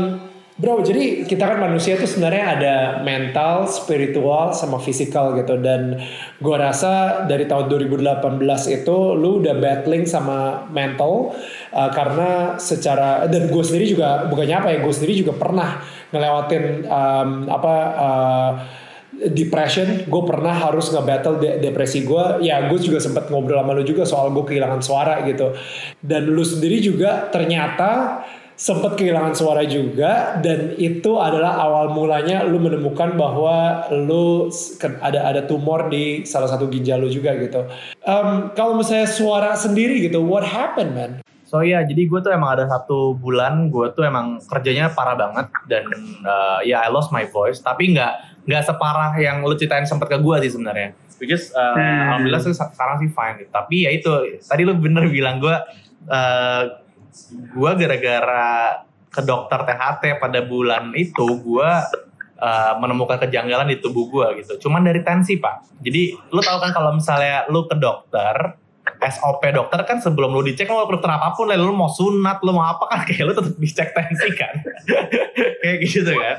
[0.60, 5.56] bro, jadi kita kan manusia itu sebenarnya ada mental, spiritual, sama fisikal gitu.
[5.56, 5.96] Dan
[6.38, 8.44] gue rasa dari tahun 2018
[8.76, 11.32] itu lu udah battling sama mental
[11.72, 15.80] uh, karena secara dan gue sendiri juga bukannya apa ya, gue sendiri juga pernah
[16.12, 17.74] ngelewatin em, apa.
[17.96, 18.52] uh,
[19.20, 22.40] depression, gue pernah harus nge-battle de- depresi gue.
[22.40, 25.52] Ya, gue juga sempat ngobrol sama lu juga soal gue kehilangan suara gitu.
[26.00, 28.24] Dan lu sendiri juga ternyata
[28.60, 34.52] sempat kehilangan suara juga dan itu adalah awal mulanya lu menemukan bahwa lu
[35.00, 37.64] ada ada tumor di salah satu ginjal lu juga gitu.
[38.04, 41.24] Em, kalau misalnya suara sendiri gitu, what happened man?
[41.48, 45.48] So ya, jadi gue tuh emang ada satu bulan gue tuh emang kerjanya parah banget
[45.72, 45.88] dan
[46.22, 47.64] uh, ya I lost my voice.
[47.64, 50.94] Tapi nggak nggak separah yang lu ceritain sempet ke gue sih sebenarnya.
[51.18, 52.12] Which is uh, Hmm.
[52.12, 53.36] alhamdulillah sih sekarang sih fine.
[53.40, 53.50] gitu.
[53.56, 54.12] Tapi ya itu
[54.44, 55.56] tadi lu bener bilang gue
[56.12, 56.64] uh,
[57.32, 58.48] gue gara-gara
[59.10, 61.72] ke dokter THT pada bulan itu gue
[62.40, 64.70] uh, menemukan kejanggalan di tubuh gue gitu.
[64.70, 65.82] Cuman dari tensi pak.
[65.84, 68.56] Jadi lu tahu kan kalau misalnya lu ke dokter
[69.00, 71.56] SOP dokter kan sebelum lu dicek lu dokter apa pun lah.
[71.56, 73.00] Lu mau sunat lu mau apa kan?
[73.08, 74.56] Kayak lu tetap dicek tensi kan?
[75.64, 76.36] Kayak gitu kan?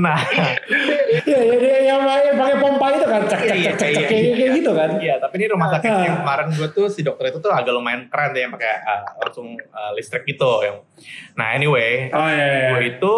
[0.00, 0.18] Nah.
[1.28, 4.50] Ya, ya, ya, yang yang pakai pompa itu kan, cek cek cek cek, cek, kayak
[4.58, 4.90] gitu kan.
[4.98, 8.08] iya tapi ini rumah sakit yang kemarin gue tuh si dokter itu tuh agak lumayan
[8.08, 10.76] keren deh yang pakai uh, langsung uh, listrik gitu yang
[11.36, 13.12] nah anyway Oh iya, gue itu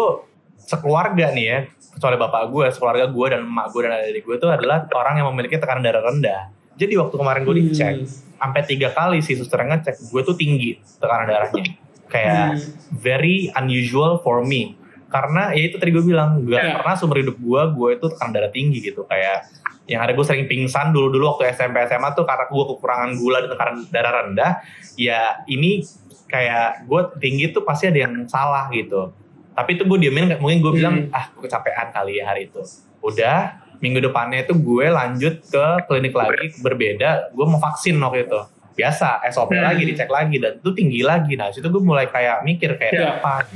[0.59, 1.59] sekeluarga nih ya
[1.95, 5.27] kecuali bapak gue sekeluarga gue dan emak gue dan adik gue itu adalah orang yang
[5.31, 8.07] memiliki tekanan darah rendah jadi waktu kemarin gue dicek Hmm.
[8.35, 11.63] sampai tiga kali si suster ngecek gue tuh tinggi tekanan darahnya.
[12.05, 12.61] Kayak
[12.93, 14.75] very unusual for me.
[15.07, 16.75] Karena ya itu tadi gue bilang gak Ya.
[16.77, 19.03] pernah seumur hidup gue gue itu tekanan darah tinggi gitu.
[19.03, 19.47] Kayak
[19.85, 23.37] yang ada gue sering pingsan dulu dulu waktu SMP SMA tuh karena gue kekurangan gula
[23.39, 24.51] dan tekanan darah rendah
[24.95, 25.85] ya ini
[26.25, 29.13] kayak gue tinggi tuh pasti ada yang salah gitu.
[29.53, 32.59] Tapi itu gue diemin mungkin gue bilang ah gue kecapean kali ya hari itu.
[32.99, 38.39] Udah minggu depannya itu gue lanjut ke klinik lagi berbeda gue mau vaksin waktu itu.
[38.75, 39.63] Biasa SOP Hmm.
[39.63, 41.33] lagi dicek lagi dan itu tinggi lagi.
[41.33, 43.07] Nah situ gue mulai kayak mikir kayak Ya.
[43.15, 43.47] apa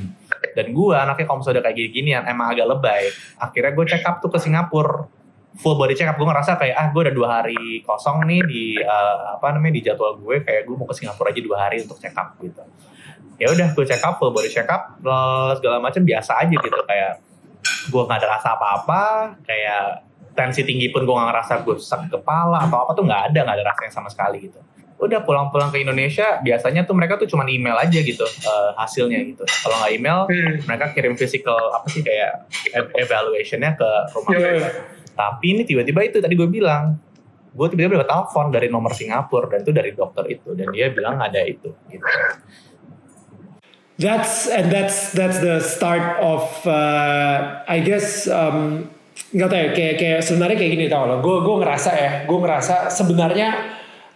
[0.49, 3.11] dan gue anaknya kalau misalnya kayak gini-ginian emang agak lebay.
[3.37, 5.03] Akhirnya gue check up tuh ke Singapura.
[5.55, 8.63] Full body check up gue ngerasa kayak ah gue udah dua hari kosong nih di
[8.77, 11.99] eh, apa namanya di jadwal gue kayak gue mau ke Singapura aja dua hari untuk
[11.99, 12.63] check up gitu.
[13.35, 16.79] Ya udah gue check up full body check up eh, segala macam biasa aja gitu
[16.81, 17.19] kayak
[17.91, 19.03] gue nggak ada rasa apa-apa
[19.43, 20.07] kayak
[20.39, 23.55] tensi tinggi pun gue nggak ngerasa gue sakit kepala atau apa tuh nggak ada nggak
[23.59, 24.63] ada rasanya sama sekali gitu
[24.99, 29.43] udah pulang-pulang ke Indonesia biasanya tuh mereka tuh cuma email aja gitu eh, hasilnya gitu
[29.43, 30.59] kalau nggak email Hmm.
[30.63, 34.51] mereka kirim physical apa sih kayak ev- evaluationnya ke rumah Iya, gue.
[34.55, 34.69] iya.
[35.11, 36.95] Tapi ini tiba-tiba itu tadi gue bilang,
[37.51, 41.15] gue tiba-tiba dapat telepon dari nomor Singapura dan itu dari dokter itu dan dia bilang
[41.15, 41.71] ada itu.
[41.87, 42.03] Gitu.
[43.99, 47.35] That's and that's that's the start of uh,
[47.67, 48.87] I guess um,
[49.29, 52.39] nggak tahu ya kayak kayak sebenarnya kayak gini tau lo gue gue ngerasa ya gue
[52.41, 53.49] ngerasa sebenarnya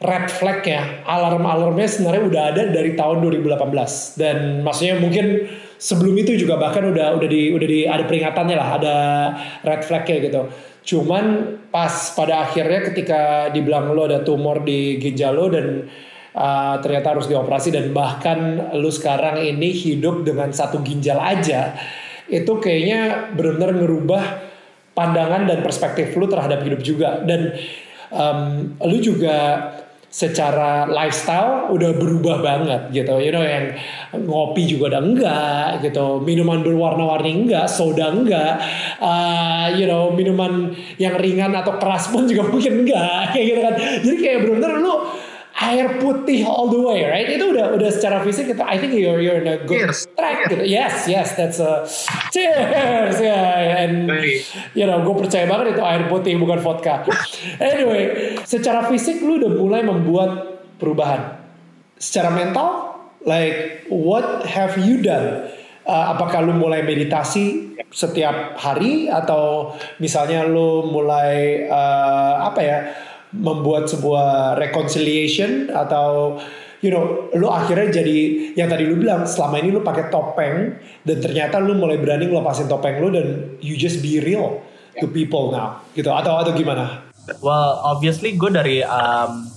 [0.03, 5.47] red flag ya alarm alarmnya sebenarnya udah ada dari tahun 2018 dan maksudnya mungkin
[5.83, 8.97] sebelum itu juga bahkan udah udah di udah di ada peringatannya lah ada
[9.67, 10.41] red flag kayak gitu.
[10.83, 15.87] Cuman pas pada akhirnya ketika dibilang lo ada tumor di ginjal lo dan
[16.35, 21.75] uh, ternyata harus dioperasi dan bahkan lu sekarang ini hidup dengan satu ginjal aja
[22.27, 24.23] itu kayaknya benar-benar ngerubah
[24.93, 27.21] pandangan dan perspektif lu terhadap hidup juga.
[27.25, 27.53] Dan
[28.13, 29.69] um, lu juga
[30.13, 33.17] secara lifestyle udah berubah banget gitu.
[33.17, 33.73] You know yang
[34.13, 36.21] ngopi juga udah enggak gitu.
[36.21, 38.61] Minuman berwarna-warni enggak soda enggak.
[39.01, 43.33] Uh, you know minuman yang ringan atau keras pun juga mungkin enggak.
[43.33, 43.75] Kayak gitu kan.
[44.05, 44.93] Jadi kayak bener-bener lu
[45.53, 47.29] air putih all the way, right?
[47.29, 50.09] Itu udah udah secara fisik itu I think you're you're in a good Cheers.
[50.17, 50.65] track gitu.
[50.65, 51.85] Yes, yes, that's a
[52.33, 53.83] cheers, yeah.
[53.85, 54.09] And
[54.73, 57.05] you know, gue percaya banget itu air putih bukan vodka.
[57.61, 61.37] anyway, secara fisik lu udah mulai membuat perubahan.
[62.01, 65.47] Secara mental, like what have you done
[65.87, 72.77] uh, apakah lu mulai meditasi setiap hari atau misalnya lu mulai uh, apa ya
[73.33, 76.37] membuat sebuah reconciliation atau
[76.85, 78.17] you know lu akhirnya jadi
[78.53, 82.69] yang tadi lu bilang selama ini lu pakai topeng dan ternyata lu mulai berani ngelepasin
[82.69, 84.61] topeng lu dan you just be real
[85.01, 87.01] to people now gitu atau atau gimana?
[87.41, 89.47] Well obviously gue dari um,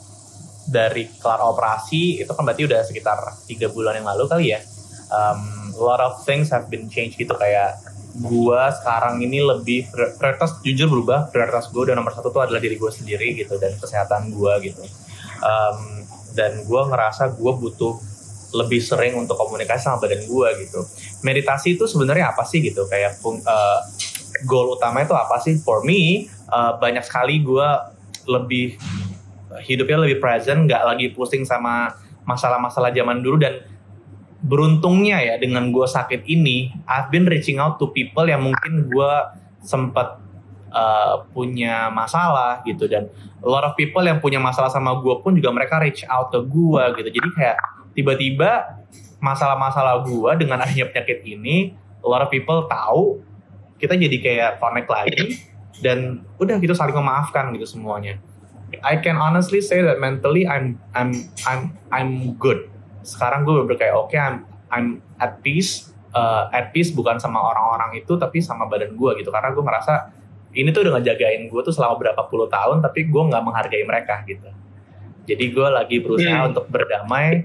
[0.70, 4.60] dari kelar operasi itu kan berarti udah sekitar tiga bulan yang lalu kali ya.
[5.06, 7.78] Um, a lot of things have been changed gitu kayak
[8.16, 12.80] gua sekarang ini lebih prioritas jujur berubah prioritas gue udah nomor satu tuh adalah diri
[12.80, 14.82] gue sendiri gitu dan kesehatan gue gitu.
[15.44, 17.96] Um, dan gue ngerasa gue butuh
[18.56, 20.80] lebih sering untuk komunikasi sama badan gue gitu.
[21.24, 22.88] Meditasi itu sebenarnya apa sih gitu?
[22.88, 23.80] Kayak uh,
[24.48, 25.60] goal utama itu apa sih?
[25.60, 27.68] For me uh, banyak sekali gue
[28.28, 28.76] lebih
[29.64, 31.92] hidupnya lebih present, nggak lagi pusing sama
[32.26, 33.62] masalah-masalah zaman dulu dan
[34.46, 39.12] beruntungnya ya dengan gue sakit ini, I've been reaching out to people yang mungkin gue
[39.66, 40.22] sempat
[40.70, 43.10] uh, punya masalah gitu dan
[43.42, 46.38] a lot of people yang punya masalah sama gue pun juga mereka reach out ke
[46.38, 47.08] gue gitu.
[47.18, 47.56] Jadi kayak
[47.98, 48.50] tiba-tiba
[49.18, 53.18] masalah-masalah gue dengan adanya penyakit ini, a lot of people tahu
[53.82, 55.42] kita jadi kayak connect lagi
[55.82, 58.16] dan udah gitu saling memaafkan gitu semuanya.
[58.82, 61.14] I can honestly say that mentally I'm I'm
[61.46, 62.75] I'm I'm good.
[63.06, 64.86] Sekarang gue bener kayak oke okay, I'm I'm
[65.22, 65.94] at peace.
[66.16, 70.08] Uh, at peace bukan sama orang-orang itu tapi sama badan gue gitu karena gue ngerasa
[70.56, 74.24] ini tuh udah ngejagain gue tuh selama berapa puluh tahun tapi gue nggak menghargai mereka
[74.24, 74.48] gitu.
[75.28, 76.50] Jadi gue lagi berusaha hmm.
[76.54, 77.44] untuk berdamai.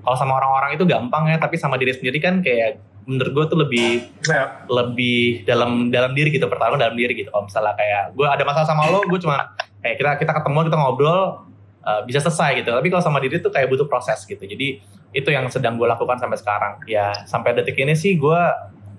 [0.00, 3.58] Kalau sama orang-orang itu gampang ya, tapi sama diri sendiri kan kayak menurut gue tuh
[3.60, 3.88] lebih
[4.24, 4.64] yeah.
[4.70, 7.28] lebih dalam dalam diri gitu pertarungan dalam diri gitu.
[7.28, 9.52] Kalau misalnya kayak gue ada masalah sama lo, gue cuma
[9.84, 11.49] kayak kita kita ketemu kita ngobrol
[11.84, 15.28] uh, bisa selesai gitu tapi kalau sama diri tuh kayak butuh proses gitu jadi itu
[15.28, 18.40] yang sedang gue lakukan sampai sekarang ya sampai detik ini sih gue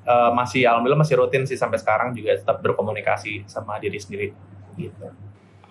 [0.07, 4.27] uh, masih alhamdulillah masih rutin sih sampai sekarang juga tetap berkomunikasi sama diri sendiri
[4.75, 5.07] gitu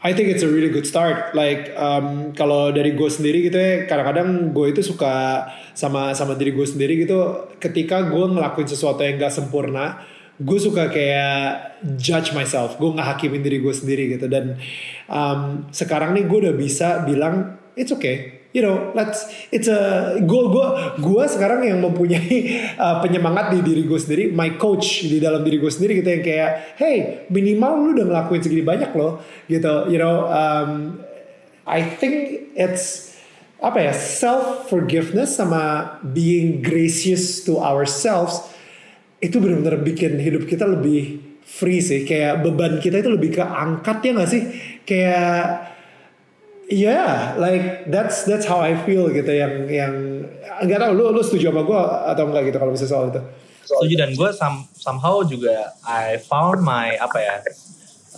[0.01, 1.37] I think it's a really good start.
[1.37, 5.45] Like um, kalau dari gue sendiri gitu ya, kadang-kadang gue itu suka
[5.77, 7.53] sama sama diri gue sendiri gitu.
[7.61, 10.01] Ketika gue ngelakuin sesuatu yang gak sempurna,
[10.41, 12.81] gue suka kayak judge myself.
[12.81, 14.27] Gue nggak hakimin diri gue sendiri gitu.
[14.27, 14.57] Dan
[15.07, 18.41] um, sekarang nih gue udah bisa bilang it's okay.
[18.51, 20.67] You know let's it's a gue gue
[20.99, 22.35] gue sekarang yang mempunyai
[22.83, 26.25] uh, penyemangat di diri gue sendiri my coach di dalam diri gue sendiri gitu yang
[26.27, 26.97] kayak hey
[27.31, 29.23] minimal lu udah ngelakuin segini banyak loh.
[29.47, 30.99] Gitu you know um,
[31.63, 33.15] I think it's
[33.63, 38.50] apa ya self forgiveness sama being gracious to ourselves
[39.21, 42.09] itu benar-benar bikin hidup kita lebih free sih.
[42.09, 44.43] Kayak beban kita itu lebih keangkat ya gak sih?
[44.89, 45.71] Kayak
[46.71, 49.95] ya yeah, like that's that's how I feel gitu yang yang
[50.63, 51.81] nggak tahu lu lu setuju sama gue
[52.15, 53.21] atau enggak gitu kalau misalnya soal itu?
[53.67, 57.35] Setuju dan gue some, somehow juga I found my apa ya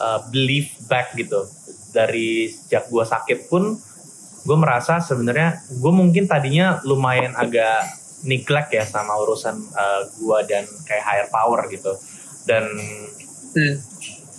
[0.00, 1.48] uh, belief back gitu.
[1.92, 3.76] Dari sejak gue sakit pun
[4.42, 10.66] gue merasa sebenarnya gue mungkin tadinya lumayan agak neglect ya sama urusan uh, gua dan
[10.87, 11.92] kayak higher power gitu.
[12.46, 12.64] Dan
[13.54, 13.76] hmm.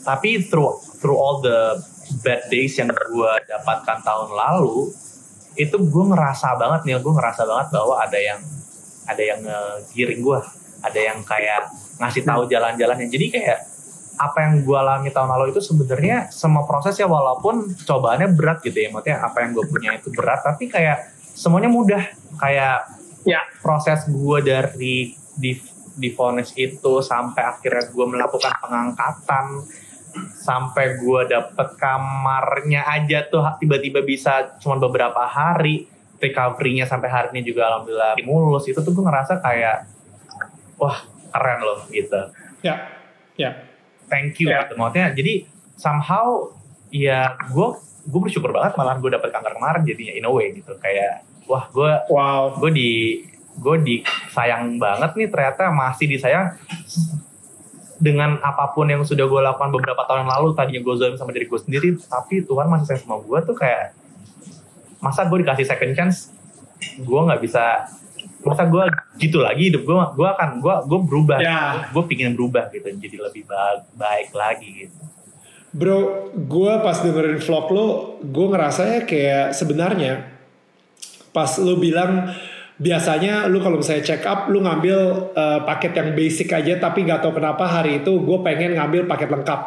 [0.04, 1.80] tapi through through all the
[2.24, 4.92] bad days yang gua dapatkan tahun lalu
[5.54, 8.42] itu gue ngerasa banget nih gue ngerasa banget bahwa ada yang
[9.06, 10.40] ada yang ngegiring gue
[10.84, 13.08] ada yang kayak ngasih tahu jalan-jalannya.
[13.08, 13.60] Jadi kayak
[14.14, 18.76] apa yang gue alami tahun lalu itu sebenarnya semua proses ya walaupun cobaannya berat gitu
[18.76, 18.90] ya.
[18.92, 22.04] Maksudnya apa yang gue punya itu berat tapi kayak semuanya mudah.
[22.36, 22.90] Kayak
[23.24, 23.42] ya.
[23.60, 25.52] Proses gue dari di
[25.94, 29.46] di vonis itu sampai akhirnya gue melakukan pengangkatan
[30.38, 35.90] sampai gue dapet kamarnya aja tuh tiba-tiba bisa cuma beberapa hari
[36.22, 38.70] recovery-nya sampai hari ini juga alhamdulillah mulus.
[38.70, 39.90] Itu tuh gue ngerasa kayak
[40.78, 40.98] wah
[41.34, 42.22] keren loh gitu.
[42.62, 42.90] Ya
[43.38, 43.58] ya.
[44.08, 44.66] Thank you ya.
[44.66, 45.14] gitu maksudnya.
[45.18, 46.54] Jadi somehow
[46.94, 47.68] ya gue
[48.04, 50.78] gue bersyukur banget malah gue dapet kanker kemarin jadinya in a way gitu.
[50.78, 52.58] Kayak wah gue wow.
[52.60, 52.92] gue di
[53.54, 53.96] gue di
[54.34, 56.58] sayang banget nih ternyata masih disayang
[58.02, 61.48] dengan apa pun yang sudah gue lakukan beberapa tahun lalu tadinya gue zalim sama diri
[61.48, 63.96] gue sendiri tapi Tuhan masih sayang sama gue tuh kayak
[65.00, 66.34] masa gue dikasih second chance
[67.00, 67.88] gue nggak bisa
[68.44, 68.84] masa gue
[69.24, 71.88] gitu lagi hidup gue gue akan gue gue berubah yeah.
[71.96, 75.00] gue pingin berubah gitu jadi lebih baik, baik lagi gitu
[75.74, 77.88] bro gue pas dengerin vlog lo
[78.20, 80.28] gue ngerasa ya kayak sebenarnya
[81.34, 82.32] pas lu bilang
[82.78, 87.22] biasanya lu kalau misalnya check up lu ngambil uh, paket yang basic aja tapi nggak
[87.22, 89.60] tahu kenapa hari itu gue pengen ngambil paket lengkap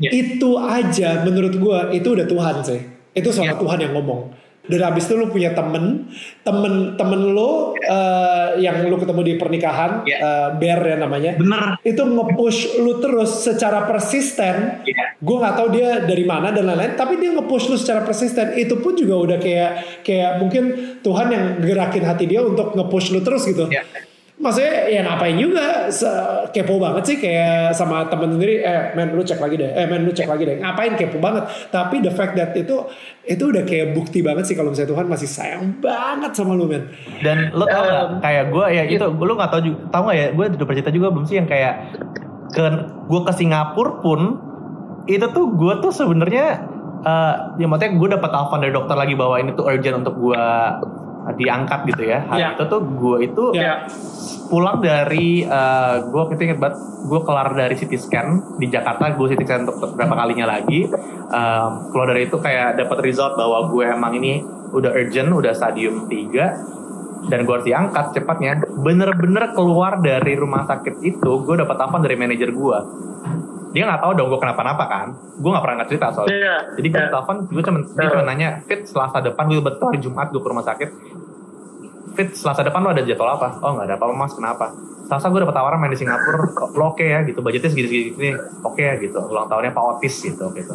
[0.00, 0.12] yeah.
[0.12, 2.80] itu aja menurut gue itu udah Tuhan sih
[3.12, 3.60] itu soal yeah.
[3.60, 4.32] Tuhan yang ngomong
[4.66, 6.06] dan habis itu lu punya temen
[6.42, 10.20] temen temen lu uh, yang lu ketemu di pernikahan Yeah.
[10.22, 11.78] uh, Bear ya namanya Bener.
[11.82, 15.18] itu nge-push lu terus secara persisten Iya.
[15.18, 18.78] gue nggak tahu dia dari mana dan lain-lain tapi dia nge-push lu secara persisten itu
[18.78, 19.70] pun juga udah kayak
[20.02, 20.64] kayak mungkin
[21.00, 23.82] Tuhan yang gerakin hati dia untuk nge-push lu terus gitu Iya.
[24.46, 25.90] Maksudnya ya ngapain juga?
[25.90, 29.74] Se- kepo banget sih kayak sama temen sendiri eh men lu cek lagi deh.
[29.74, 30.62] Eh men lu cek lagi deh.
[30.62, 30.94] Ngapain?
[30.94, 31.50] Kepo banget.
[31.74, 32.86] Tapi the fact that itu
[33.26, 36.86] itu udah kayak bukti banget sih kalau misalnya Tuhan masih sayang banget sama lu men.
[37.20, 39.08] Dan lo tau gak, Um, kayak gue ya gitu.
[39.10, 41.48] itu, lo gak tau juga, tau gak ya, gue udah bercerita juga belum sih yang
[41.50, 41.74] kayak
[42.54, 42.64] ke
[43.10, 44.20] gue ke Singapura pun
[45.06, 46.46] itu tuh gue tuh sebenarnya
[47.06, 50.44] eh ya maksudnya gue dapat telepon dari dokter lagi bahwa ini tuh urgent untuk gue
[51.28, 52.22] diangkat gitu ya.
[52.24, 52.48] Hari Ya.
[52.52, 53.82] itu tuh gue itu Ya.
[54.46, 59.26] pulang dari eh gue itu inget banget gue kelar dari CT scan di Jakarta gue
[59.26, 60.86] CT scan untuk beberapa kalinya lagi
[61.26, 66.06] Em, keluar dari itu kayak dapat result bahwa gue emang ini udah urgent udah stadium
[66.06, 66.54] 3
[67.26, 72.14] dan gue harus diangkat cepatnya bener-bener keluar dari rumah sakit itu gue dapat telepon dari
[72.14, 72.78] manajer gue
[73.68, 76.56] dia nggak tahu dong gue kenapa-napa kan gue nggak pernah nggak cerita soalnya Iya.
[76.78, 77.10] jadi gue Iya.
[77.10, 80.48] telepon gue cuma dia cuma nanya fit selasa depan gue betul hari Jumat gue ke
[80.48, 80.88] rumah sakit
[82.16, 83.60] fit selasa depan lo ada jadwal apa?
[83.60, 84.32] Oh nggak ada apa-apa mas.
[84.32, 84.72] Kenapa?
[85.06, 86.40] Selasa gue dapat tawaran main di Singapura.
[86.72, 87.38] Lo oke ya gitu.
[87.38, 88.32] Budgetnya segini segini
[88.64, 89.20] oke ya gitu.
[89.20, 90.74] Ulang tahunnya Pak Otis gitu gitu.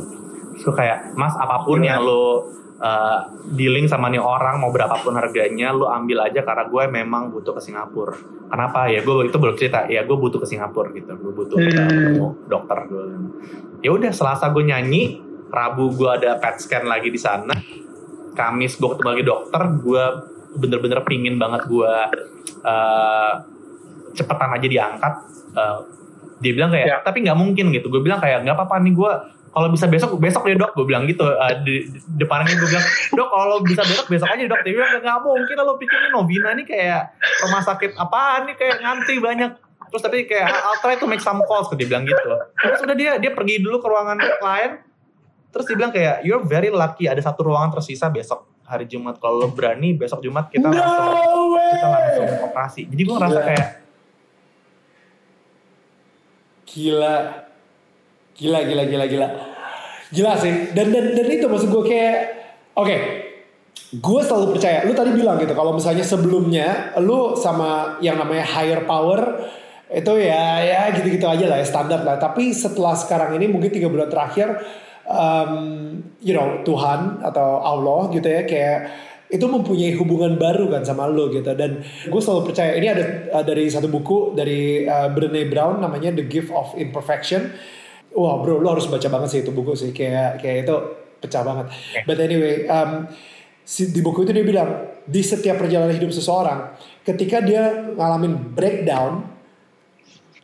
[0.54, 3.17] Terus gue kayak mas apa pun yang lo uh,
[3.51, 7.62] dealing sama nih orang mau berapapun harganya lo ambil aja karena gue memang butuh ke
[7.62, 8.13] Singapura.
[8.47, 8.88] Kenapa?
[8.88, 9.89] Ya gue itu belum cerita.
[9.89, 11.12] Ya gue butuh ke Singapura gitu.
[11.17, 11.67] Gue butuh Hmm.
[11.67, 13.04] ketemu dokter gue
[13.82, 15.04] ya udah selasa gue nyanyi.
[15.51, 17.51] Rabu gue ada PET scan lagi di sana.
[18.32, 19.62] Kamis gue ketemu lagi dokter.
[19.84, 20.04] Gue
[20.55, 21.93] bener-bener pingin banget gue
[22.63, 23.33] uh,
[24.11, 25.15] cepetan aja diangkat
[25.51, 25.83] Uh,
[26.39, 26.97] dia bilang kayak Ya.
[27.03, 27.91] tapi nggak mungkin gitu.
[27.91, 29.11] Gue bilang kayak nggak apa-apa nih gue
[29.51, 32.87] kalau bisa besok besok deh dok gue bilang gitu Uh, di, di depannya gue bilang
[33.11, 34.63] dok kalau bisa besok besok aja dok.
[34.63, 37.01] Dia bilang nggak mungkin lo pikir nih Novina nih kayak
[37.43, 39.51] rumah sakit apaan nih kayak ngantri banyak.
[39.91, 42.31] Terus tapi kayak I'll try to make some calls dia bilang gitu.
[42.63, 44.71] Terus udah dia dia pergi dulu ke ruangan klien.
[45.51, 49.19] Terus dia bilang kayak you're very lucky ada satu ruangan tersisa besok hari Jumat.
[49.19, 51.71] Kalau lo berani besok Jumat kita no langsung way!
[51.75, 52.81] kita langsung operasi.
[52.88, 53.67] Jadi gue ngerasa kayak
[56.71, 57.15] gila.
[58.31, 59.27] Gila gila gila gila.
[60.15, 60.53] Gila sih.
[60.71, 62.17] Dan dan dan itu maksud gue kayak
[62.79, 62.97] oke.
[63.91, 68.88] Gue selalu percaya lu tadi bilang gitu kalau misalnya sebelumnya lu sama yang namanya higher
[68.88, 69.51] power
[69.91, 72.15] itu ya ya gitu-gitu aja lah ya standar lah.
[72.15, 74.63] Tapi setelah sekarang ini mungkin tiga bulan terakhir
[75.09, 75.53] um,
[76.21, 78.79] you know Tuhan atau Allah gitu ya kayak
[79.31, 81.47] itu mempunyai hubungan baru kan sama lo gitu.
[81.55, 86.11] Dan gue selalu percaya ini ada uh, dari satu buku dari uh, Brené Brown namanya
[86.11, 87.47] The Gift of Imperfection.
[88.11, 90.75] Wah bro lo harus baca banget sih itu buku sih kayak kayak itu
[91.23, 91.71] pecah banget.
[92.03, 93.07] But anyway um,
[93.63, 96.75] si- di buku itu dia bilang di setiap perjalanan hidup seseorang
[97.07, 99.31] ketika dia ngalamin breakdown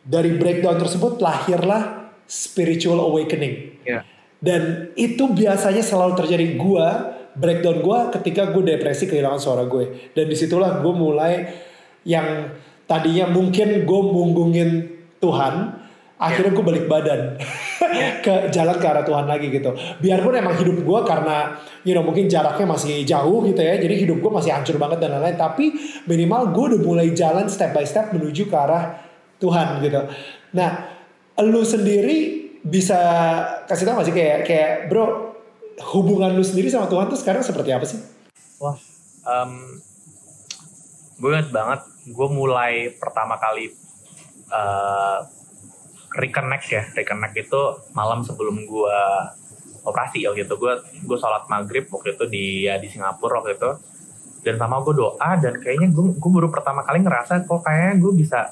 [0.00, 3.84] dari breakdown tersebut lahirlah spiritual awakening.
[3.84, 4.00] Ya
[4.38, 6.54] dan itu biasanya selalu terjadi.
[6.54, 6.86] Gue
[7.34, 10.14] breakdown gue ketika gue depresi kehilangan suara gue.
[10.14, 11.32] Dan di situlah gue mulai
[12.06, 12.54] yang
[12.86, 14.70] tadinya mungkin gue munggungin
[15.18, 15.54] Tuhan
[16.18, 17.34] akhirnya gue balik badan.
[18.24, 19.74] Ke jalan ke arah Tuhan lagi gitu.
[19.98, 24.20] Biarpun emang hidup gue karena you know mungkin jaraknya masih jauh gitu ya jadi hidup
[24.20, 25.34] gue masih hancur banget dan lain-lain.
[25.34, 25.74] Tapi
[26.06, 29.02] minimal gue udah mulai jalan step by step menuju ke arah
[29.42, 30.04] Tuhan gitu.
[30.54, 30.70] Nah
[31.42, 32.37] lu sendiri
[32.68, 32.98] bisa
[33.64, 35.34] kasih tau gak sih kayak kayak bro
[35.94, 38.02] hubungan lu sendiri sama Tuhan tuh sekarang seperti apa sih?
[38.58, 38.76] Wah,
[39.24, 39.80] em,
[41.18, 43.72] gue inget banget, gue mulai pertama kali
[44.48, 45.18] eh
[46.16, 48.98] reconnect ya, reconnect itu malam sebelum gue
[49.84, 50.54] operasi waktu itu.
[50.56, 53.70] Gue gue sholat maghrib waktu itu di ya, di Singapura waktu itu.
[54.38, 58.12] Dan sama gue doa dan kayaknya gue gue baru pertama kali ngerasa kok kayaknya gue
[58.16, 58.48] bisa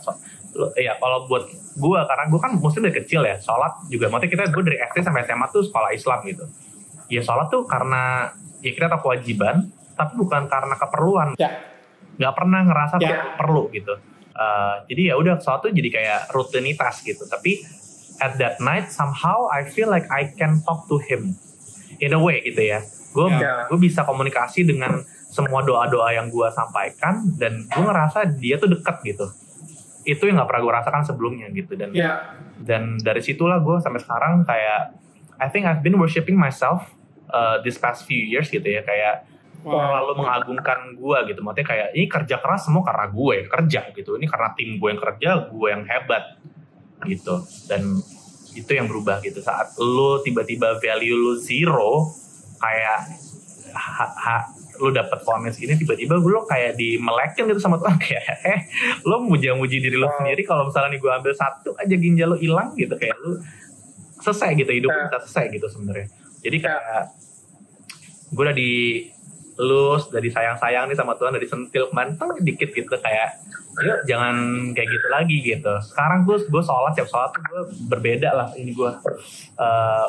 [0.74, 4.08] ya kalau buat gue karena gue kan muslim dari kecil ya sholat juga.
[4.08, 6.44] Maksudnya kita gue dari SD sampai SMA tuh sekolah Islam gitu.
[7.06, 11.28] Ya sholat tuh karena ya kita tahu kewajiban tapi bukan karena keperluan.
[11.36, 11.50] Ya,
[12.16, 13.06] nggak pernah ngerasa Ya.
[13.06, 13.94] tuh perlu gitu.
[14.32, 17.24] Eh, jadi ya udah sholat tuh jadi kayak rutinitas gitu.
[17.24, 17.60] Tapi
[18.18, 21.36] at that night somehow I feel like I can talk to him
[21.98, 22.80] in a way gitu ya.
[23.12, 23.64] Gue Ya.
[23.64, 28.96] gue bisa komunikasi dengan semua doa-doa yang gue sampaikan dan gue ngerasa dia tuh deket
[29.04, 29.26] gitu
[30.06, 31.74] itu yang nggak pernah gue rasakan sebelumnya gitu.
[31.74, 34.94] Dan ya, dan dari situlah gue sampai sekarang kayak
[35.36, 36.86] I think I've been worshiping myself
[37.28, 38.86] uh, this past few years gitu ya.
[38.86, 39.26] Kayak
[39.66, 41.42] terlalu mengagungkan gue gitu.
[41.42, 44.14] Maksudnya kayak ini kerja keras semua karena gue yang kerja gitu.
[44.14, 46.24] Ini karena tim gue yang kerja gue yang hebat
[47.02, 47.42] gitu.
[47.66, 47.98] Dan
[48.54, 49.42] itu yang berubah gitu.
[49.42, 52.14] Saat lo tiba-tiba value lo zero
[52.62, 52.98] kayak
[53.74, 54.36] ha, ha,
[54.80, 57.96] lu dapet vonis ini tiba-tiba lu kayak dimelekin gitu sama Tuhan.
[58.04, 58.60] Kayak eh
[59.04, 62.72] lu muji-muji diri lu sendiri kalau misalnya nih gue ambil satu aja ginjal lu hilang
[62.76, 62.94] gitu.
[62.96, 63.40] Kayak lu
[64.20, 66.08] selesai gitu hidup lu bisa selesai gitu sebenarnya.
[66.42, 66.82] Jadi kayak
[68.34, 68.72] gue udah di
[69.56, 73.40] lus dari sayang-sayang nih sama Tuhan dari sentil kemarin tuh dikit gitu kayak
[73.80, 74.36] yuk jangan
[74.72, 75.72] kayak gitu lagi gitu.
[75.84, 78.90] Sekarang gue gue sholat tiap sholat tuh gue berbeda lah ini gue
[79.60, 80.08] uh,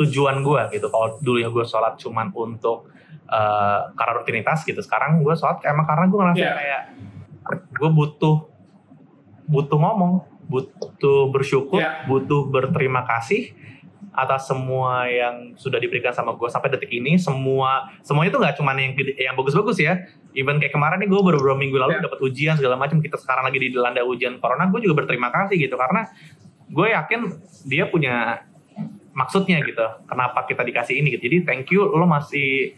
[0.00, 0.86] tujuan gue gitu.
[0.88, 2.88] Kalau dulunya gue sholat cuman untuk
[3.28, 6.56] uh, karena rutinitas gitu sekarang gue sholat emang karena gue ngerasa Yeah.
[6.56, 6.82] kayak
[7.76, 8.36] gue butuh
[9.48, 10.12] butuh ngomong
[10.48, 12.04] butuh bersyukur Yeah.
[12.08, 13.52] butuh berterima kasih
[14.18, 18.74] atas semua yang sudah diberikan sama gue sampai detik ini semua semuanya itu nggak cuma
[18.74, 19.94] yang yang bagus-bagus ya
[20.34, 22.04] even kayak kemarin nih gue baru beberapa minggu lalu Yeah.
[22.10, 25.54] dapat ujian segala macam kita sekarang lagi di dilanda ujian corona gue juga berterima kasih
[25.60, 26.10] gitu karena
[26.68, 27.20] gue yakin
[27.64, 28.42] dia punya
[29.14, 32.74] maksudnya gitu kenapa kita dikasih ini gitu jadi thank you lo masih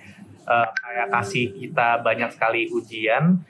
[0.47, 3.41] uh, kayak kasih kita banyak sekali ujian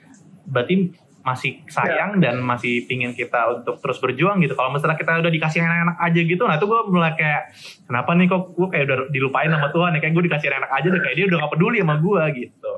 [0.47, 4.57] berarti masih sayang dan masih pingin kita untuk terus berjuang gitu.
[4.57, 7.53] Kalau misalnya kita udah dikasih enak-enak aja gitu nah itu gue mulai kayak
[7.85, 9.99] kenapa nih kok gue kayak udah dilupain sama Tuhan ya?
[10.01, 12.73] Kayak gue dikasih enak aja deh kayak dia udah gak peduli sama gue gitu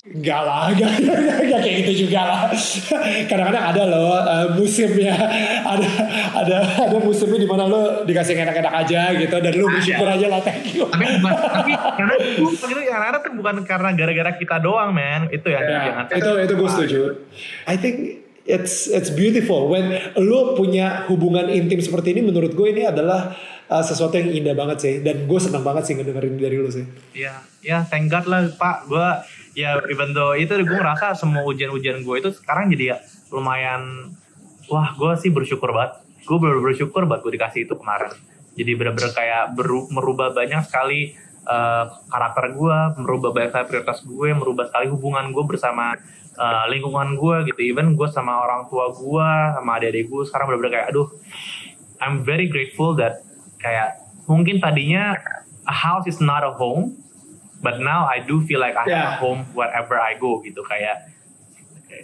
[0.00, 2.40] Enggak lah, enggak, kayak gitu juga lah.
[3.28, 5.12] Kadang-kadang ada loh uh, musimnya,
[5.76, 5.88] ada
[6.40, 6.56] ada
[6.88, 10.72] ada musimnya di mana lo dikasih enak-enak aja gitu dan lo bersyukur aja lah thank
[10.72, 10.88] you.
[10.88, 15.52] tapi tapi karena itu gitu yang ada tuh bukan karena gara-gara kita doang men itu
[15.52, 17.00] ya, jangan itu itu gue setuju.
[17.68, 22.24] I think it's it's beautiful when lo punya hubungan intim seperti ini.
[22.24, 23.36] Menurut gue ini adalah
[23.68, 26.88] uh, sesuatu yang indah banget sih dan gue senang banget sih ngedengerin dari lo sih.
[27.12, 28.88] Ya, ya thank God lah Pak.
[28.88, 29.08] Gue
[29.60, 32.96] ya even though itu gue ngerasa semua ujian-ujian gue itu sekarang jadi ya
[33.30, 34.12] lumayan
[34.70, 36.00] wah gue sih bersyukur banget.
[36.24, 38.14] Gue bener bersyukur banget gue dikasih itu kemarin.
[38.54, 44.28] Jadi bener-bener kayak beru- merubah banyak sekali eh, karakter gue, merubah banyak sekali prioritas gue,
[44.30, 45.98] merubah sekali hubungan gue bersama
[46.38, 47.60] eh, lingkungan gue gitu.
[47.66, 51.08] Even gue sama orang tua gue, sama adik-adik gue sekarang bener-bener kayak aduh
[52.00, 53.20] I'm very grateful that
[53.60, 55.20] kayak mungkin tadinya
[55.68, 56.96] a house is not a home,
[57.60, 59.16] but now I do feel like I have Yeah.
[59.16, 61.08] a home wherever I go gitu kayak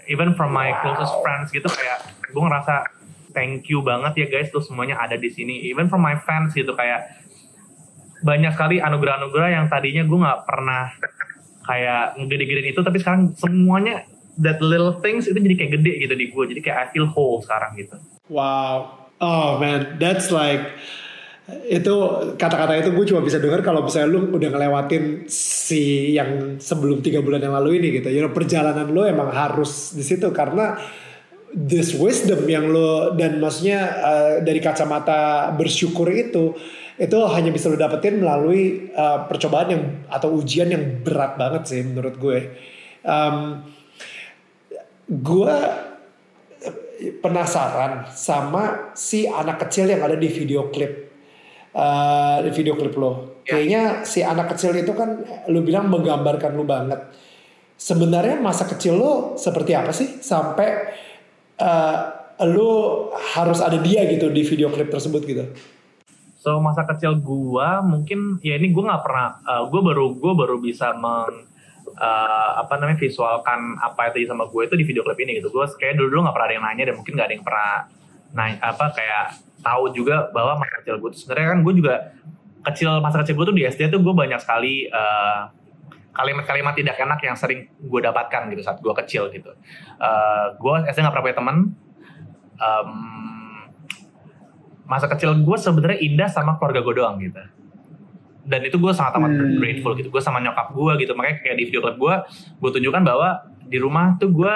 [0.06, 2.86] even from my closest friends gitu kayak gue ngerasa
[3.32, 5.68] thank you banget ya guys tuh semuanya ada di sini.
[5.68, 7.12] Even from my fans gitu kayak
[8.24, 10.88] banyak sekali anugerah-anugerah yang tadinya gue nggak pernah
[11.68, 14.08] kayak ngegede-gedein itu tapi sekarang semuanya
[14.40, 17.44] that little things itu jadi kayak gede gitu di gue jadi kayak I feel whole
[17.44, 17.96] sekarang gitu.
[18.32, 19.04] Wow.
[19.16, 20.60] Oh man, that's like
[21.46, 21.94] itu
[22.34, 27.22] kata-kata itu gue cuma bisa dengar kalau misalnya lu udah ngelewatin si yang sebelum tiga
[27.22, 28.10] bulan yang lalu ini gitu.
[28.10, 30.74] Know, perjalanan lu emang harus di situ karena
[31.54, 36.58] this wisdom yang lu dan maksudnya uh, dari kacamata bersyukur itu
[36.98, 41.80] itu hanya bisa lu dapetin melalui uh, percobaan yang atau ujian yang berat banget sih
[41.86, 42.38] menurut gue.
[43.06, 43.62] Um,
[45.06, 45.54] gue
[47.22, 51.05] penasaran sama si anak kecil yang ada di video klip
[51.76, 53.44] eh, di video klip lo.
[53.44, 53.60] Ya.
[53.60, 55.20] Kayaknya si anak kecil itu kan
[55.52, 57.12] lu bilang menggambarkan lu banget.
[57.76, 60.68] Sebenarnya masa kecil lo seperti apa sih sampai
[61.60, 62.00] eh,
[62.48, 62.70] lu
[63.36, 65.44] harus ada dia gitu di video klip tersebut gitu?
[66.40, 70.62] So masa kecil gua mungkin ya ini gua nggak pernah uh, gua baru gua baru
[70.62, 71.42] bisa meng
[71.98, 75.48] uh, apa namanya visualkan apa itu sama gue itu di video klip ini gitu.
[75.50, 77.72] Gue kayak dulu dulu nggak pernah ada yang nanya dan mungkin nggak ada yang pernah
[78.36, 79.26] nanya apa kayak
[79.66, 81.94] tahu juga bahwa masa kecil gue tuh sebenarnya kan gue juga
[82.70, 85.50] kecil masa kecil gue tuh di SD tuh gue banyak sekali uh,
[86.14, 89.50] kalimat-kalimat tidak enak yang sering gue dapatkan gitu saat gue kecil gitu.
[89.98, 91.56] Uh, gue SD nggak pernah punya teman.
[92.56, 92.90] Um,
[94.86, 97.42] masa kecil gue sebenarnya indah sama keluarga gue doang gitu
[98.46, 99.58] dan itu gue sangat amat Hmm.
[99.58, 102.14] grateful gitu gue sama nyokap gue gitu makanya kayak di video klip gue
[102.62, 103.28] gue tunjukkan bahwa
[103.66, 104.54] di rumah tuh gue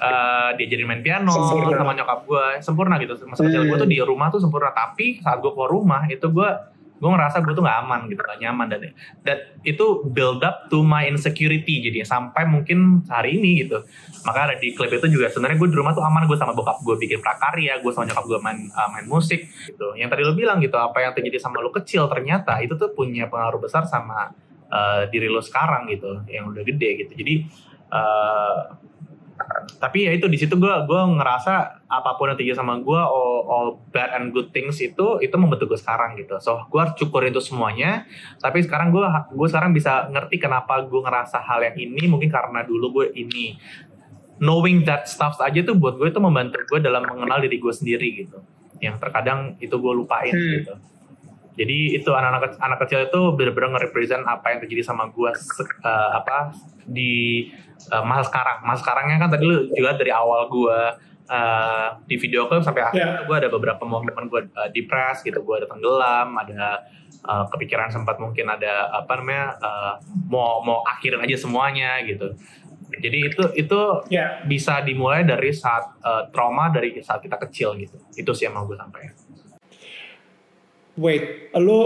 [0.00, 1.80] uh, diajarin main piano Sempurna.
[1.80, 3.16] sama nyokap gue sempurna gitu.
[3.24, 4.70] Masa kecil gue tuh di rumah tuh sempurna.
[4.76, 6.50] Tapi saat gue keluar rumah itu gue
[6.96, 8.66] gue ngerasa gue tuh nggak aman gitu gak nyaman.
[8.72, 8.80] Dan
[9.20, 13.84] dan itu build up to my insecurity jadi sampai mungkin hari ini gitu.
[14.24, 16.28] Maka ada di klip itu juga sebenarnya gue di rumah tuh aman.
[16.28, 19.96] Gue sama bokap gue bikin prakarya gue sama nyokap gue main uh, main musik gitu.
[19.96, 23.28] Yang tadi lo bilang gitu apa yang terjadi sama lo kecil ternyata itu tuh punya
[23.28, 24.32] pengaruh besar sama
[24.72, 27.12] uh, diri lo sekarang gitu yang udah gede gitu.
[27.16, 27.34] Jadi
[27.92, 28.76] uh,
[29.76, 33.44] tapi ya itu di situ gue gue ngerasa apa pun yang terjadi sama gue all,
[33.46, 36.40] all bad and good things itu itu membentuk gue sekarang gitu.
[36.40, 38.08] So gue harus syukur itu semuanya.
[38.40, 39.04] Tapi sekarang gue
[39.36, 43.60] gue sekarang bisa ngerti kenapa gue ngerasa hal yang ini mungkin karena dulu gue ini.
[44.36, 48.08] Knowing that stuff aja tuh buat gue itu membantu gue dalam mengenal diri gue sendiri
[48.24, 48.40] gitu.
[48.80, 50.52] Yang terkadang itu gue lupain Hmm.
[50.60, 50.74] gitu
[51.56, 56.52] jadi itu anak-anak anak kecil itu benar-benar nge-represent apa yang terjadi sama gue uh, apa
[56.84, 57.48] di
[57.88, 58.60] uh, masa sekarang.
[58.68, 60.80] Masa sekarangnya kan tadi lu juga dari awal gue
[61.32, 63.24] uh, di video klip sampai akhir Yeah.
[63.24, 65.40] gue ada beberapa momen gue uh, depres gitu.
[65.40, 66.84] Gue ada tenggelam ada
[67.24, 69.94] uh, kepikiran sempat mungkin ada apa namanya uh,
[70.28, 72.36] mau mau akhirin aja semuanya gitu.
[73.00, 73.80] Jadi itu itu
[74.12, 77.96] Ya, bisa dimulai dari saat uh, trauma dari saat kita kecil gitu.
[78.12, 79.25] Itu sih yang mau gue sampaikan
[80.96, 81.78] wait, lu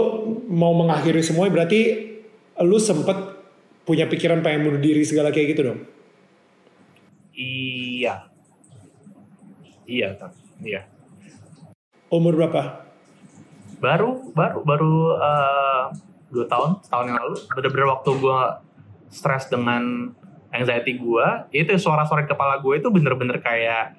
[0.47, 2.11] mau mengakhiri semua berarti
[2.63, 3.15] lu sempet
[3.83, 5.79] punya pikiran pengen bunuh diri segala kayak gitu dong?
[7.31, 8.27] iya
[9.87, 10.31] iya Tam.
[10.61, 10.87] iya
[12.11, 12.83] Umur berapa?
[13.81, 15.89] baru baru baru uh,
[16.29, 18.41] dua tahun setahun yang lalu bener-bener waktu gue
[19.09, 20.13] stres dengan
[20.53, 23.97] anxiety gue itu suara-suara kepala gue itu bener-bener kayak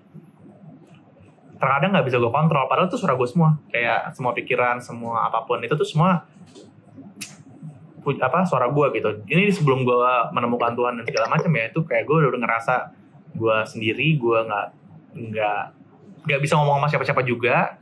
[1.62, 2.66] terkadang nggak bisa gue kontrol.
[2.66, 3.54] Padahal itu suara gue semua.
[3.70, 5.62] Kayak semua pikiran semua apa pun.
[5.62, 6.26] Itu tuh semua
[8.02, 9.10] apa suara gue gitu.
[9.30, 12.74] Ini sebelum gue menemukan Tuhan dan segala macam ya itu kayak gue udah ngerasa
[13.38, 14.66] gue sendiri gue nggak
[15.14, 15.62] nggak
[16.26, 17.78] nggak bisa ngomong sama siapa-siapa juga.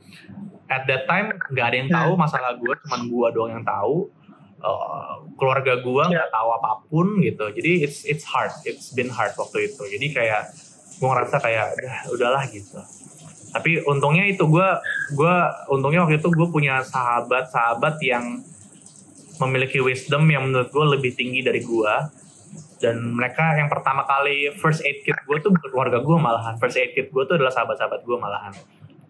[0.69, 4.13] At that time nggak ada yang tahu masalah gue cuman gue doang yang tahu.
[4.61, 7.49] Uh, keluarga gue nggak tahu apa pun gitu.
[7.49, 8.53] Jadi it's it's hard.
[8.69, 9.89] It's been hard waktu itu.
[9.89, 10.53] Jadi kayak
[11.01, 12.77] gue ngerasa kayak udah udahlah gitu
[13.51, 14.69] tapi untungnya itu gue
[15.15, 15.37] gue
[15.71, 18.47] untungnya waktu itu gue punya sahabat sahabat yang
[19.43, 21.95] memiliki wisdom yang menurut gue lebih tinggi dari gue
[22.81, 26.57] dan mereka yang pertama kali first aid kit gue tuh keluarga gue malahan.
[26.57, 28.57] First aid kit gue tuh adalah sahabat-sahabat gue malahan.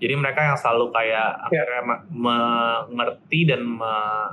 [0.03, 2.03] Jadi mereka yang selalu kayak akhirnya me-
[2.91, 4.32] mengerti dan me-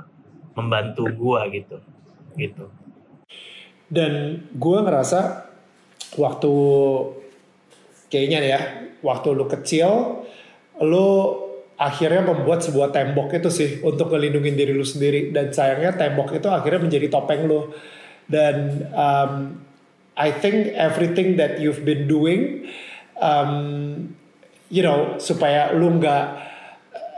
[0.58, 1.76] membantu gue gitu.
[2.34, 2.64] Gitu.
[3.86, 5.46] Dan gue ngerasa
[6.18, 6.52] waktu
[8.10, 8.60] kayaknya ya,
[9.02, 10.22] waktu lu kecil,
[10.82, 11.08] lu
[11.78, 15.30] akhirnya membuat sebuah tembok itu sih untuk ngelindungin diri lu sendiri.
[15.30, 17.70] Dan sayangnya tembok itu akhirnya menjadi topeng lu.
[18.28, 19.32] Dan um,
[20.18, 22.66] I think everything that you've been doing,
[23.22, 24.12] um,
[24.68, 26.50] you know, supaya lu nggak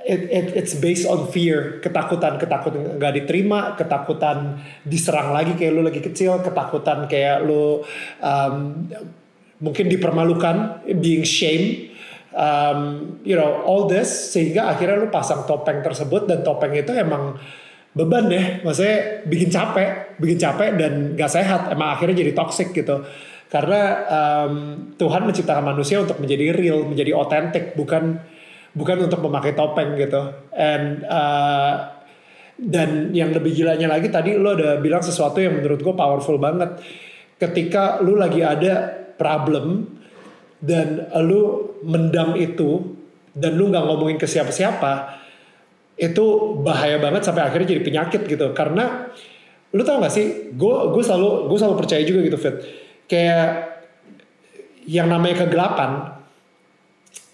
[0.04, 5.82] it, it, it's based on fear, ketakutan, ketakutan nggak diterima, ketakutan diserang lagi kayak lu
[5.84, 7.84] lagi kecil, ketakutan kayak lu
[8.20, 8.54] um,
[9.60, 11.92] mungkin dipermalukan, being shame,
[12.32, 17.36] um, you know, all this sehingga akhirnya lu pasang topeng tersebut dan topeng itu emang
[17.90, 23.02] beban deh, maksudnya bikin capek, bikin capek dan gak sehat, emang akhirnya jadi toxic gitu.
[23.50, 24.54] Karena um,
[24.94, 28.22] Tuhan menciptakan manusia untuk menjadi real, menjadi otentik, bukan
[28.70, 30.30] bukan untuk memakai topeng gitu.
[30.54, 31.98] And uh,
[32.60, 36.78] dan yang lebih gilanya lagi tadi lo udah bilang sesuatu yang menurut gue powerful banget.
[37.42, 40.00] Ketika lu lagi ada problem
[40.64, 42.96] dan lu mendam itu
[43.36, 45.20] dan lu nggak ngomongin ke siapa-siapa,
[46.00, 46.24] itu
[46.64, 48.56] bahaya banget sampai akhirnya jadi penyakit gitu.
[48.56, 49.12] Karena
[49.70, 52.56] lu tau gak sih, gue gue selalu gue selalu percaya juga gitu Fit.
[53.06, 53.70] Kayak
[54.88, 55.90] yang namanya kegelapan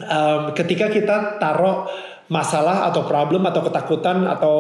[0.03, 1.89] um, ketika kita taruh
[2.27, 4.59] masalah atau problem atau ketakutan atau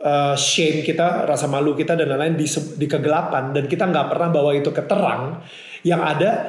[0.00, 2.46] uh, shame kita, rasa malu kita dan lain-lain di,
[2.78, 5.42] di kegelapan dan kita nggak pernah bawa itu ke terang,
[5.82, 6.46] yang ada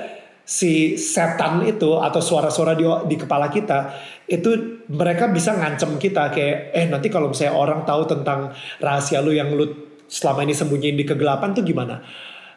[0.50, 3.94] si setan itu atau suara-suara di, di kepala kita
[4.26, 8.50] itu mereka bisa ngancem kita kayak eh nanti kalau misalnya orang tahu tentang
[8.82, 12.02] rahasia lu yang lu selama ini sembunyiin di kegelapan tuh gimana?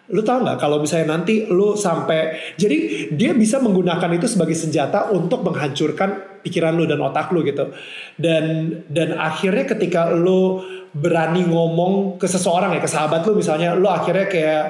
[0.08, 5.12] Lu tahu nggak kalau misalnya nanti lu sampai jadi dia bisa menggunakan itu sebagai senjata
[5.12, 7.76] untuk menghancurkan pikiran lu dan otak lu gitu.
[8.16, 13.88] Dan dan akhirnya ketika lu berani ngomong ke seseorang ya ke sahabat lu misalnya lu
[13.88, 14.64] akhirnya kayak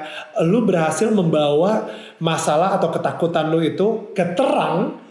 [0.47, 1.91] lu berhasil membawa
[2.23, 5.03] masalah atau ketakutan lu itu ke terang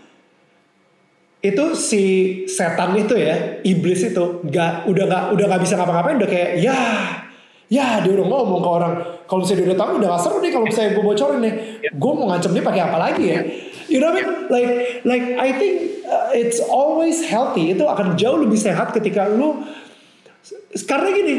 [1.42, 2.04] itu si
[2.48, 6.80] setan itu ya iblis itu nggak udah nggak udah nggak bisa ngapa-ngapain udah kayak ya
[7.72, 8.94] ya dia udah ngomong ke orang.
[9.24, 11.54] Kalau misalnya dia udah tahu udah gak seru nih kalau misalnya gue bocorin nih.
[11.96, 13.40] Gue mau ngancem dia pakai apa lagi ya?
[13.88, 14.28] You know what I mean?
[14.52, 14.70] Like
[15.08, 19.64] like I think uh, it's always healthy itu akan jauh lebih sehat ketika lu
[20.88, 21.36] karena gini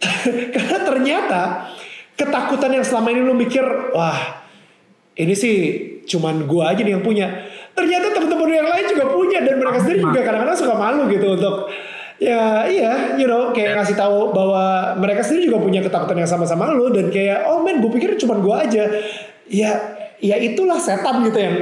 [0.54, 1.42] karena ternyata
[2.18, 3.64] ketakutan yang selama ini lu mikir
[3.96, 4.40] wah
[5.20, 5.56] ini sih
[6.08, 7.28] cuman gue aja nih yang punya.
[7.76, 11.70] Ternyata teman-teman yang lain juga punya dan mereka sendiri juga kadang-kadang suka malu gitu untuk
[12.20, 16.68] ya iya you know kayak ngasih tahu bahwa mereka sendiri juga punya ketakutan yang sama-sama
[16.68, 18.84] lu dan kayak oh men gue pikir cuma gue aja.
[19.50, 19.70] Ya
[20.20, 21.56] ya itulah setan gitu yang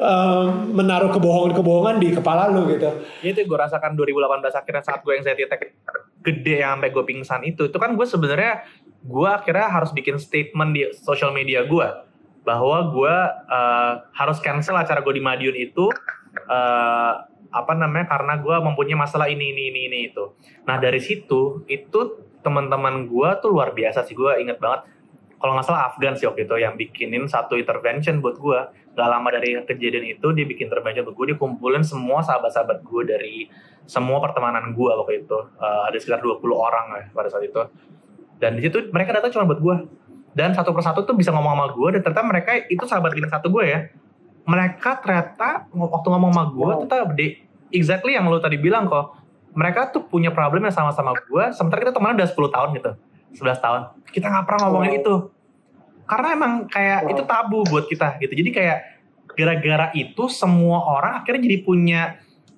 [0.00, 2.88] eh, menaruh kebohongan-kebohongan di kepala lu gitu.
[3.20, 5.76] Ya itu gue rasakan 2018 akhirnya saat gue yang saya attack
[6.24, 7.68] gede yang sampai gue pingsan itu.
[7.68, 8.64] Itu kan gue sebenarnya
[9.04, 11.88] gue akhirnya harus bikin statement di social media gue
[12.44, 13.16] bahwa gue
[13.52, 15.92] eh, harus cancel acara gue di Madiun itu
[16.48, 17.14] eh,
[17.50, 20.32] apa namanya karena gue mempunyai masalah ini ini ini ini itu.
[20.64, 22.00] Nah dari situ itu
[22.40, 24.16] teman-teman gue tuh luar biasa sih.
[24.16, 24.86] Gue inget banget
[25.40, 28.60] kalau nggak salah Afgan sih waktu itu yang bikinin satu intervention buat gue
[28.90, 33.02] gak lama dari kejadian itu dia bikin intervention buat gue dia kumpulin semua sahabat-sahabat gue
[33.06, 33.36] dari
[33.86, 35.38] semua pertemanan gue waktu itu.
[35.58, 37.58] Uh, ada sekitar 20 orang ya pada saat itu.
[38.40, 39.76] Dan di situ mereka datang cuma buat gue
[40.34, 43.50] dan satu persatu tuh bisa ngomong sama gue dan ternyata mereka itu sahabat bintang satu
[43.50, 43.80] gue ya.
[44.46, 46.80] Mereka ternyata waktu ngomong sama gue wow.
[46.86, 47.26] ternyata de,
[47.70, 49.18] exactly yang lo tadi bilang kok.
[49.50, 52.90] Mereka tuh punya problem yang sama-sama gue sementara kita temenan udah 10 tahun gitu.
[53.38, 53.80] 11 tahun.
[54.10, 55.00] Kita nggak pernah ngomongin wow.
[55.02, 55.14] itu
[56.10, 57.10] karena emang kayak wow.
[57.14, 58.78] itu tabu buat kita gitu jadi kayak
[59.38, 62.02] gara-gara itu semua orang akhirnya jadi punya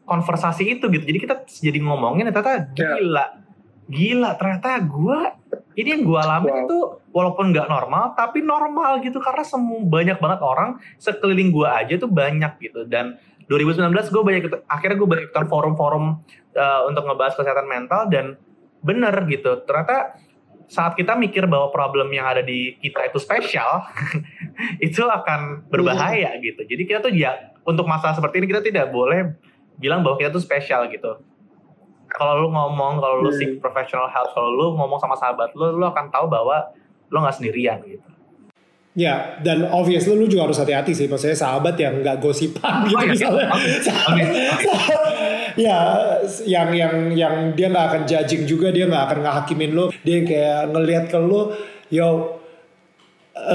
[0.09, 2.97] konversasi itu gitu jadi kita jadi ngomongin ternyata ya.
[2.97, 3.27] gila
[3.93, 5.19] gila ternyata gue
[5.77, 6.61] ini yang gue alami wow.
[6.65, 6.79] itu
[7.13, 12.09] walaupun nggak normal tapi normal gitu karena semua banyak banget orang sekeliling gue aja tuh
[12.09, 13.21] banyak gitu dan
[13.53, 16.05] 2019 gue banyak akhirnya gue banyak ikutan forum-forum
[16.57, 18.41] uh, untuk ngebahas kesehatan mental dan
[18.81, 20.17] bener gitu ternyata
[20.73, 23.85] saat kita mikir bahwa problem yang ada di kita itu spesial
[24.89, 26.41] itu akan berbahaya hmm.
[26.41, 29.37] gitu jadi kita tuh ya untuk masalah seperti ini kita tidak boleh
[29.77, 31.21] bilang bahwa kita tuh spesial gitu
[32.09, 33.37] kalau lu ngomong kalau lu hmm.
[33.37, 36.73] seek professional help kalau lu ngomong sama sahabat lu lu akan tahu bahwa
[37.13, 38.09] lu nggak sendirian gitu
[38.93, 41.09] Ya, dan obviously lu juga harus hati-hati sih.
[41.09, 43.13] Maksudnya sahabat yang nggak gosipan gitu oh, iya.
[43.13, 43.49] misalnya.
[43.49, 44.27] Okay.
[45.53, 45.69] Okay.
[45.69, 45.79] ya,
[46.49, 49.85] yang yang yang dia nggak akan judging juga, dia nggak akan ngehakimin lu.
[50.01, 51.53] Dia kayak ngelihat ke lu,
[51.93, 52.41] yo,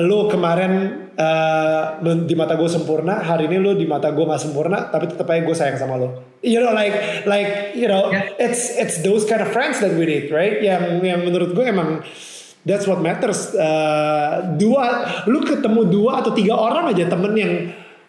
[0.06, 0.74] lu kemarin
[1.18, 5.26] uh, di mata gue sempurna, hari ini lu di mata gue nggak sempurna, tapi tetap
[5.30, 6.10] aja gue sayang sama lu
[6.42, 8.30] you know like like you know yeah.
[8.38, 12.06] it's it's those kind of friends that we need right yang yang menurut gue emang
[12.68, 13.55] that's what matters.
[13.55, 17.53] Uh, dua lu ketemu dua atau tiga orang aja temen yang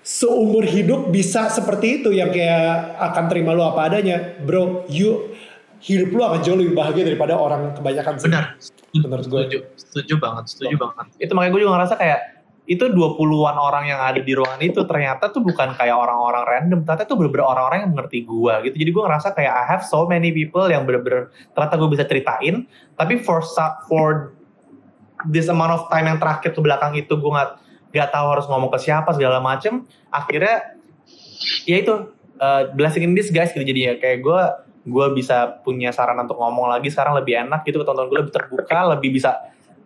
[0.03, 4.35] seumur hidup bisa seperti itu yang kayak akan terima lu apa adanya.
[4.43, 5.31] Bro you
[5.79, 8.45] hidup lu akan jauh lebih bahagia daripada orang kebanyakan benar.
[8.91, 9.59] Menurut gue setuju.
[9.79, 10.83] Setuju banget setuju so.
[10.91, 11.05] banget.
[11.23, 12.21] Itu makanya gue juga ngerasa kayak
[12.69, 17.09] itu 20-an orang yang ada di ruangan itu ternyata tuh bukan kayak orang-orang random, ternyata
[17.09, 18.77] tuh bener-bener orang-orang yang mengerti gue gitu.
[18.77, 22.69] Jadi gue ngerasa kayak I have so many people yang bener-bener ternyata gue bisa ceritain,
[23.01, 23.41] tapi for
[23.89, 24.37] for
[25.27, 27.51] this amount of time yang terakhir ke belakang itu gue nggak
[27.91, 29.83] nggak tahu harus ngomong ke siapa segala macem.
[30.15, 30.79] Akhirnya
[31.67, 31.95] ya itu
[32.39, 34.41] uh, blessing in this guys gitu jadi ya kayak gue
[34.89, 38.97] gue bisa punya saran untuk ngomong lagi sekarang lebih enak gitu tonton gue lebih terbuka
[38.97, 39.37] lebih bisa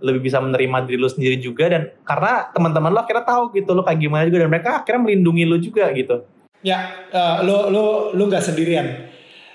[0.02, 3.86] lebih bisa menerima diri lu sendiri juga dan karena teman-teman lo akhirnya tahu gitu lo
[3.86, 6.26] kayak gimana juga dan mereka akhirnya melindungi lo juga gitu.
[6.62, 8.86] Ya, uh, lo lo lo nggak sendirian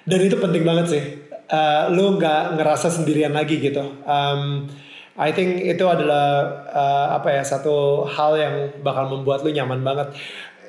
[0.08, 1.04] dan itu penting banget sih.
[1.48, 3.84] Uh, lo nggak ngerasa sendirian lagi gitu.
[4.08, 4.72] Um,
[5.18, 6.26] I think itu adalah
[6.70, 8.56] uh, apa ya satu hal yang
[8.86, 10.14] bakal membuat lo nyaman banget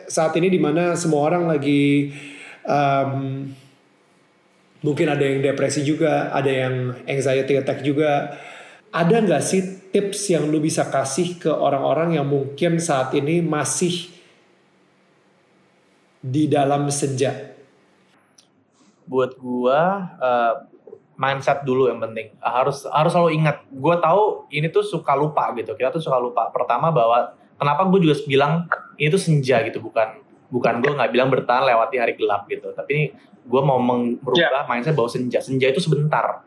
[0.09, 2.17] saat ini di mana semua orang lagi
[2.65, 3.45] um,
[4.81, 8.41] mungkin ada yang depresi juga, ada yang anxiety attack juga
[8.89, 9.61] ada nggak sih
[9.93, 14.09] tips yang lu bisa kasih ke orang-orang yang mungkin saat ini masih
[16.25, 17.53] di dalam senja?
[19.09, 19.81] Buat gua
[20.21, 20.55] uh,
[21.19, 22.31] mindset dulu yang penting.
[22.39, 23.67] Harus harus selalu ingat.
[23.69, 25.75] Gua tahu ini tuh suka lupa gitu.
[25.75, 26.49] Kita tuh suka lupa.
[26.55, 31.29] Pertama bahwa kenapa gue juga bilang ini tuh senja gitu bukan bukan gue nggak bilang
[31.29, 32.71] bertahan lewati hari gelap gitu.
[32.73, 33.13] Tapi
[33.49, 34.69] gue mau merubah yeah.
[34.71, 36.47] mindset bahwa senja senja itu sebentar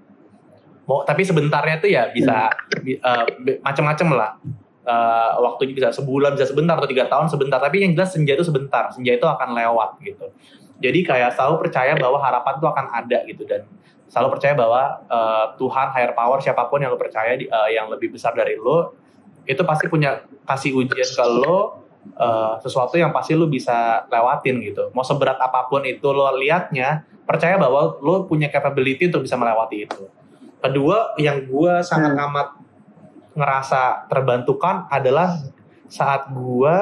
[0.86, 3.26] mau tapi sebentarnya tuh ya bisa uh,
[3.62, 4.32] macam-macam lah
[4.86, 8.46] uh, waktunya bisa sebulan bisa sebentar atau tiga tahun sebentar tapi yang jelas senja itu
[8.46, 10.28] sebentar senja itu akan lewat gitu
[10.82, 13.62] jadi kayak selalu percaya bahwa harapan itu akan ada gitu dan
[14.12, 17.88] selalu percaya bahwa uh, Tuhan higher power siapa pun yang lo percaya di, uh, yang
[17.88, 18.92] lebih besar dari lo
[19.48, 21.80] itu pasti punya kasih ujian ke lo
[22.20, 27.08] uh, sesuatu yang pasti lo bisa lewatin gitu mau seberat apa pun itu lo liatnya
[27.24, 30.04] percaya bahwa lo punya capability untuk bisa melewati itu
[30.62, 32.26] Kedua yang gue sangat hmm.
[32.30, 32.48] amat
[33.34, 35.42] ngerasa terbantukan adalah
[35.90, 36.76] saat gue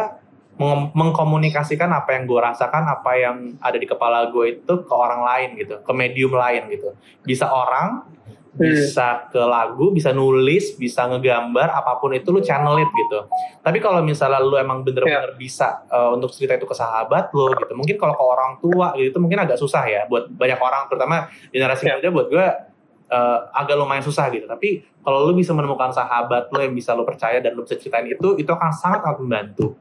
[0.59, 5.23] meng mengkomunikasikan apa yang gue rasakan, apa yang ada di kepala gue itu ke orang
[5.23, 6.91] lain gitu, ke medium lain gitu.
[7.23, 8.03] Bisa orang,
[8.59, 8.59] hmm.
[8.59, 13.31] bisa ke lagu, bisa nulis, bisa ngegambar, apa pun itu lu channel it gitu.
[13.63, 15.39] Tapi kalau misalnya lu emang bener-bener yeah.
[15.39, 19.15] bisa uh, untuk cerita itu ke sahabat lu gitu, mungkin kalau ke orang tua gitu
[19.15, 22.03] mungkin agak susah ya buat banyak orang, terutama generasi yeah.
[22.03, 22.45] muda buat gue
[23.15, 24.43] uh, agak lumayan susah gitu.
[24.43, 28.11] Tapi kalau lu bisa menemukan sahabat lu yang bisa lu percaya dan lu bisa ceritain
[28.11, 29.79] itu, itu akan sangat sangat membantu.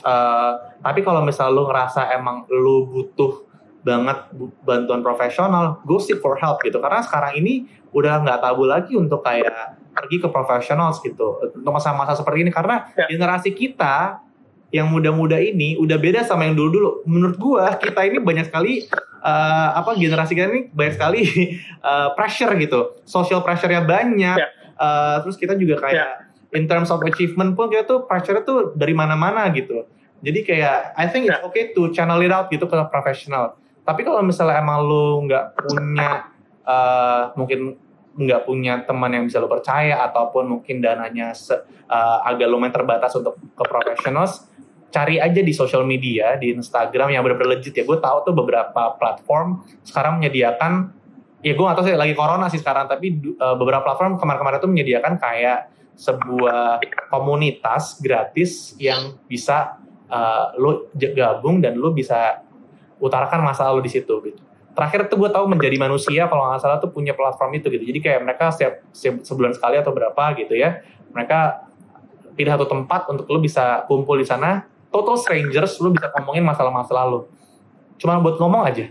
[0.00, 3.44] Uh, tapi kalau misal lu ngerasa emang lu butuh
[3.82, 4.30] banget
[4.62, 6.78] bantuan profesional, go seek for help gitu.
[6.78, 12.16] Karena sekarang ini udah nggak tabu lagi untuk kayak pergi ke profesional gitu untuk masa-masa
[12.16, 13.12] seperti ini karena ya.
[13.12, 14.24] generasi kita
[14.72, 17.04] yang muda-muda ini udah beda sama yang dulu-dulu.
[17.04, 18.88] Menurut gua kita ini banyak sekali
[19.20, 21.22] uh, apa generasi kita ini banyak sekali
[21.84, 24.40] uh, pressure gitu, social pressure-nya banyak.
[24.40, 24.48] Ya.
[24.80, 28.92] Uh, terus kita juga kayak in terms of achievement pun kita tuh pressure tuh dari
[28.92, 29.88] mana-mana gitu.
[30.22, 31.42] Jadi kayak I think it's Ya.
[31.42, 33.58] okay to channel it out gitu ke profesional.
[33.82, 36.30] Tapi kalau misalnya emang lu nggak punya
[36.62, 37.74] uh, mungkin
[38.12, 43.16] nggak punya teman yang bisa lo percaya ataupun mungkin dananya se- uh, agak lumayan terbatas
[43.16, 44.46] untuk ke professionals
[44.92, 48.92] cari aja di social media di Instagram yang benar-benar legit ya gue tahu tuh beberapa
[49.00, 50.92] platform sekarang menyediakan
[51.40, 54.68] ya gue gak tahu sih lagi corona sih sekarang tapi uh, beberapa platform kemarin-kemarin tuh
[54.68, 56.80] menyediakan kayak sebuah
[57.12, 59.76] komunitas gratis yang bisa
[60.08, 62.42] uh, lo j- gabung dan lo bisa
[63.02, 64.40] utarakan masalah lo di situ gitu.
[64.72, 67.84] Terakhir tuh gue tahu menjadi manusia kalau nggak salah tuh punya platform itu gitu.
[67.84, 70.80] Jadi kayak mereka setiap setiap sebulan sekali atau berapa gitu ya
[71.12, 71.68] mereka
[72.32, 77.04] pilih satu tempat untuk lo bisa kumpul di sana total strangers lo bisa ngomongin masalah-masalah
[77.04, 77.28] lo
[78.00, 78.88] cuma buat ngomong aja.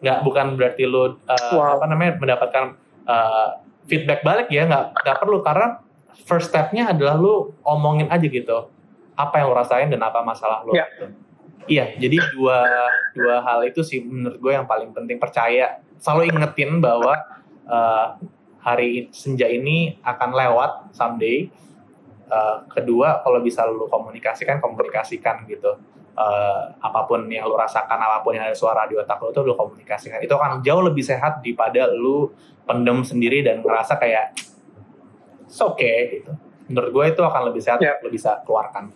[0.00, 1.12] Nggak bukan berarti lo uh,
[1.52, 1.76] Wow.
[1.76, 2.64] apa namanya mendapatkan
[3.04, 5.44] uh, feedback balik ya nggak nggak perlu.
[5.44, 5.84] Karena
[6.26, 8.70] first stepnya adalah lo omongin aja gitu
[9.18, 10.86] apa yang lo rasain dan apa masalah lo Ya.
[10.94, 11.06] gitu.
[11.68, 12.64] Iya, jadi dua
[13.12, 15.84] dua hal itu sih menurut gue yang paling penting percaya.
[16.00, 17.12] Selalu ingetin bahwa
[17.68, 18.16] uh,
[18.64, 21.52] hari senja ini akan lewat someday.
[22.28, 25.76] Uh, kedua, kalau bisa lu komunikasikan, komunikasikan gitu.
[26.16, 29.44] Uh, apa pun yang lu rasakan, apa pun yang ada suara di otak lu tuh
[29.44, 30.24] lu komunikasikan.
[30.24, 32.32] Itu akan jauh lebih sehat daripada lu
[32.64, 34.32] pendem sendiri dan ngerasa kayak
[35.48, 36.36] it's okay gitu.
[36.68, 37.96] Menurut gue itu akan lebih sehat, Yeah.
[38.04, 38.92] lu bisa keluarkan.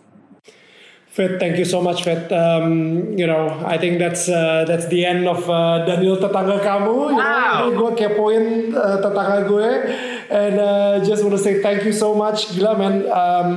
[1.13, 2.25] Fit, thank you so much, Fit.
[2.33, 7.13] Um, you know, I think that's uh, that's the end of uh, Daniel tetangga kamu.
[7.13, 7.53] You know, Wow.
[7.53, 9.69] Ini gue kepoin uh, tetangga gue,
[10.33, 12.49] and uh, just want to say thank you so much.
[12.57, 13.05] Gila, man.
[13.13, 13.49] Um,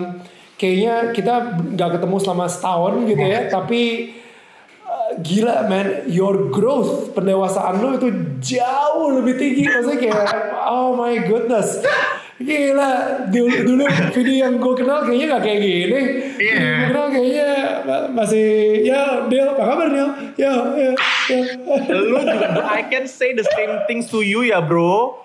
[0.61, 4.13] kayaknya kita nggak ketemu selama setahun gitu ya, tapi
[4.85, 6.05] uh, gila, man.
[6.13, 8.09] Your growth, pendewasaan lo itu
[8.53, 9.65] jauh lebih tinggi.
[9.65, 10.29] Maksudnya kayak,
[10.69, 11.81] oh my goodness.
[12.37, 12.91] Gila,
[13.32, 16.01] dulu, dulu video yang gue kenal kayaknya gak kayak gini.
[16.37, 16.61] Iya.
[16.61, 17.49] Gue kenal kayaknya
[17.89, 18.47] ma- masih,
[18.84, 20.09] ya Del, apa kabar Del?
[20.37, 20.91] Ya, ya,
[21.32, 21.41] ya.
[21.97, 25.24] lu juga I can say the same things to you ya bro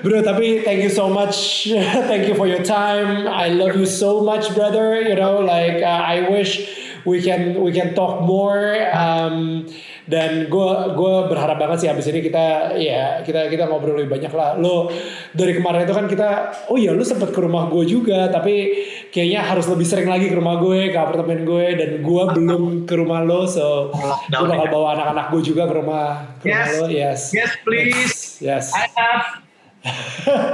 [0.00, 1.68] Bro, tapi thank you so much.
[2.08, 3.28] thank you for your time.
[3.28, 4.96] I love you so much, brother.
[5.04, 6.64] You know, like uh, I wish
[7.04, 8.80] we can we can talk more.
[8.96, 9.68] Um,
[10.10, 14.32] dan gue gue berharap banget sih abis ini kita ya kita kita ngobrol lebih banyak
[14.34, 14.58] lah.
[14.58, 14.90] Lo
[15.30, 16.28] dari kemarin itu kan kita
[16.66, 18.74] oh iya lu sempet ke rumah gue juga tapi
[19.08, 22.94] kayaknya harus lebih sering lagi ke rumah gue ke apartemen gue dan gue belum ke
[22.98, 23.94] rumah lo so
[24.26, 26.04] gue bakal bawa anak-anak gue juga ke rumah
[26.42, 26.74] ke rumah Yes.
[26.74, 28.18] lo yes Yes, please.
[28.42, 29.46] yes I have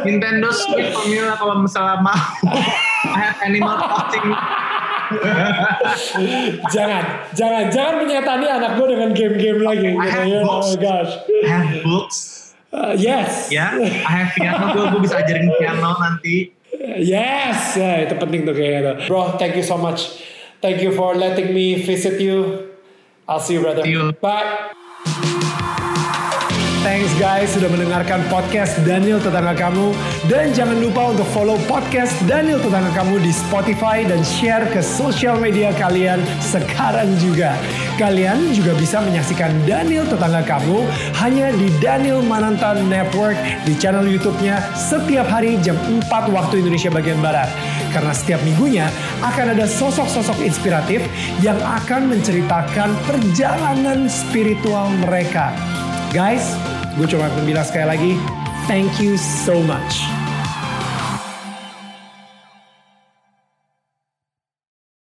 [0.05, 2.15] Nintendo Switch Formula kalau misalnya mau.
[3.11, 4.23] I have Animal Crossing.
[6.75, 9.91] jangan, jangan, jangan menyetani anak gue dengan game-game lagi.
[9.95, 10.41] I have ya.
[10.43, 10.69] books.
[10.69, 11.13] Oh gosh.
[11.31, 12.19] I have books.
[12.75, 13.49] Uh, yes.
[13.49, 14.75] Ya, I have piano.
[14.75, 16.53] Gue gue bisa ajarin piano nanti.
[17.01, 17.79] Yes.
[17.79, 18.97] Ya, itu penting tuh kayaknya tuh.
[19.09, 20.21] Bro, thank you so much.
[20.61, 22.69] Thank you for letting me visit you.
[23.29, 23.83] I'll see you, brother.
[23.83, 24.13] See you.
[24.19, 24.76] Bye.
[26.87, 29.91] Thanks guys sudah mendengarkan podcast Daniel Tetangga Kamu
[30.30, 35.34] dan jangan lupa untuk follow podcast Daniel Tetangga Kamu di Spotify dan share ke sosial
[35.34, 37.59] media kalian sekarang juga.
[37.99, 40.87] Kalian juga bisa menyaksikan Daniel Tetangga Kamu
[41.26, 43.34] hanya di Daniel Mananta Network
[43.66, 45.74] di channel YouTube-nya setiap hari jam
[46.07, 47.51] 4 waktu Indonesia bagian Barat.
[47.91, 48.87] Karena setiap minggunya
[49.26, 51.03] akan ada sosok-sosok inspiratif
[51.43, 55.51] yang akan menceritakan perjalanan spiritual mereka.
[56.14, 56.55] Guys,
[56.97, 58.13] gue cuma bilang sekali lagi,
[58.65, 60.16] thank you so much.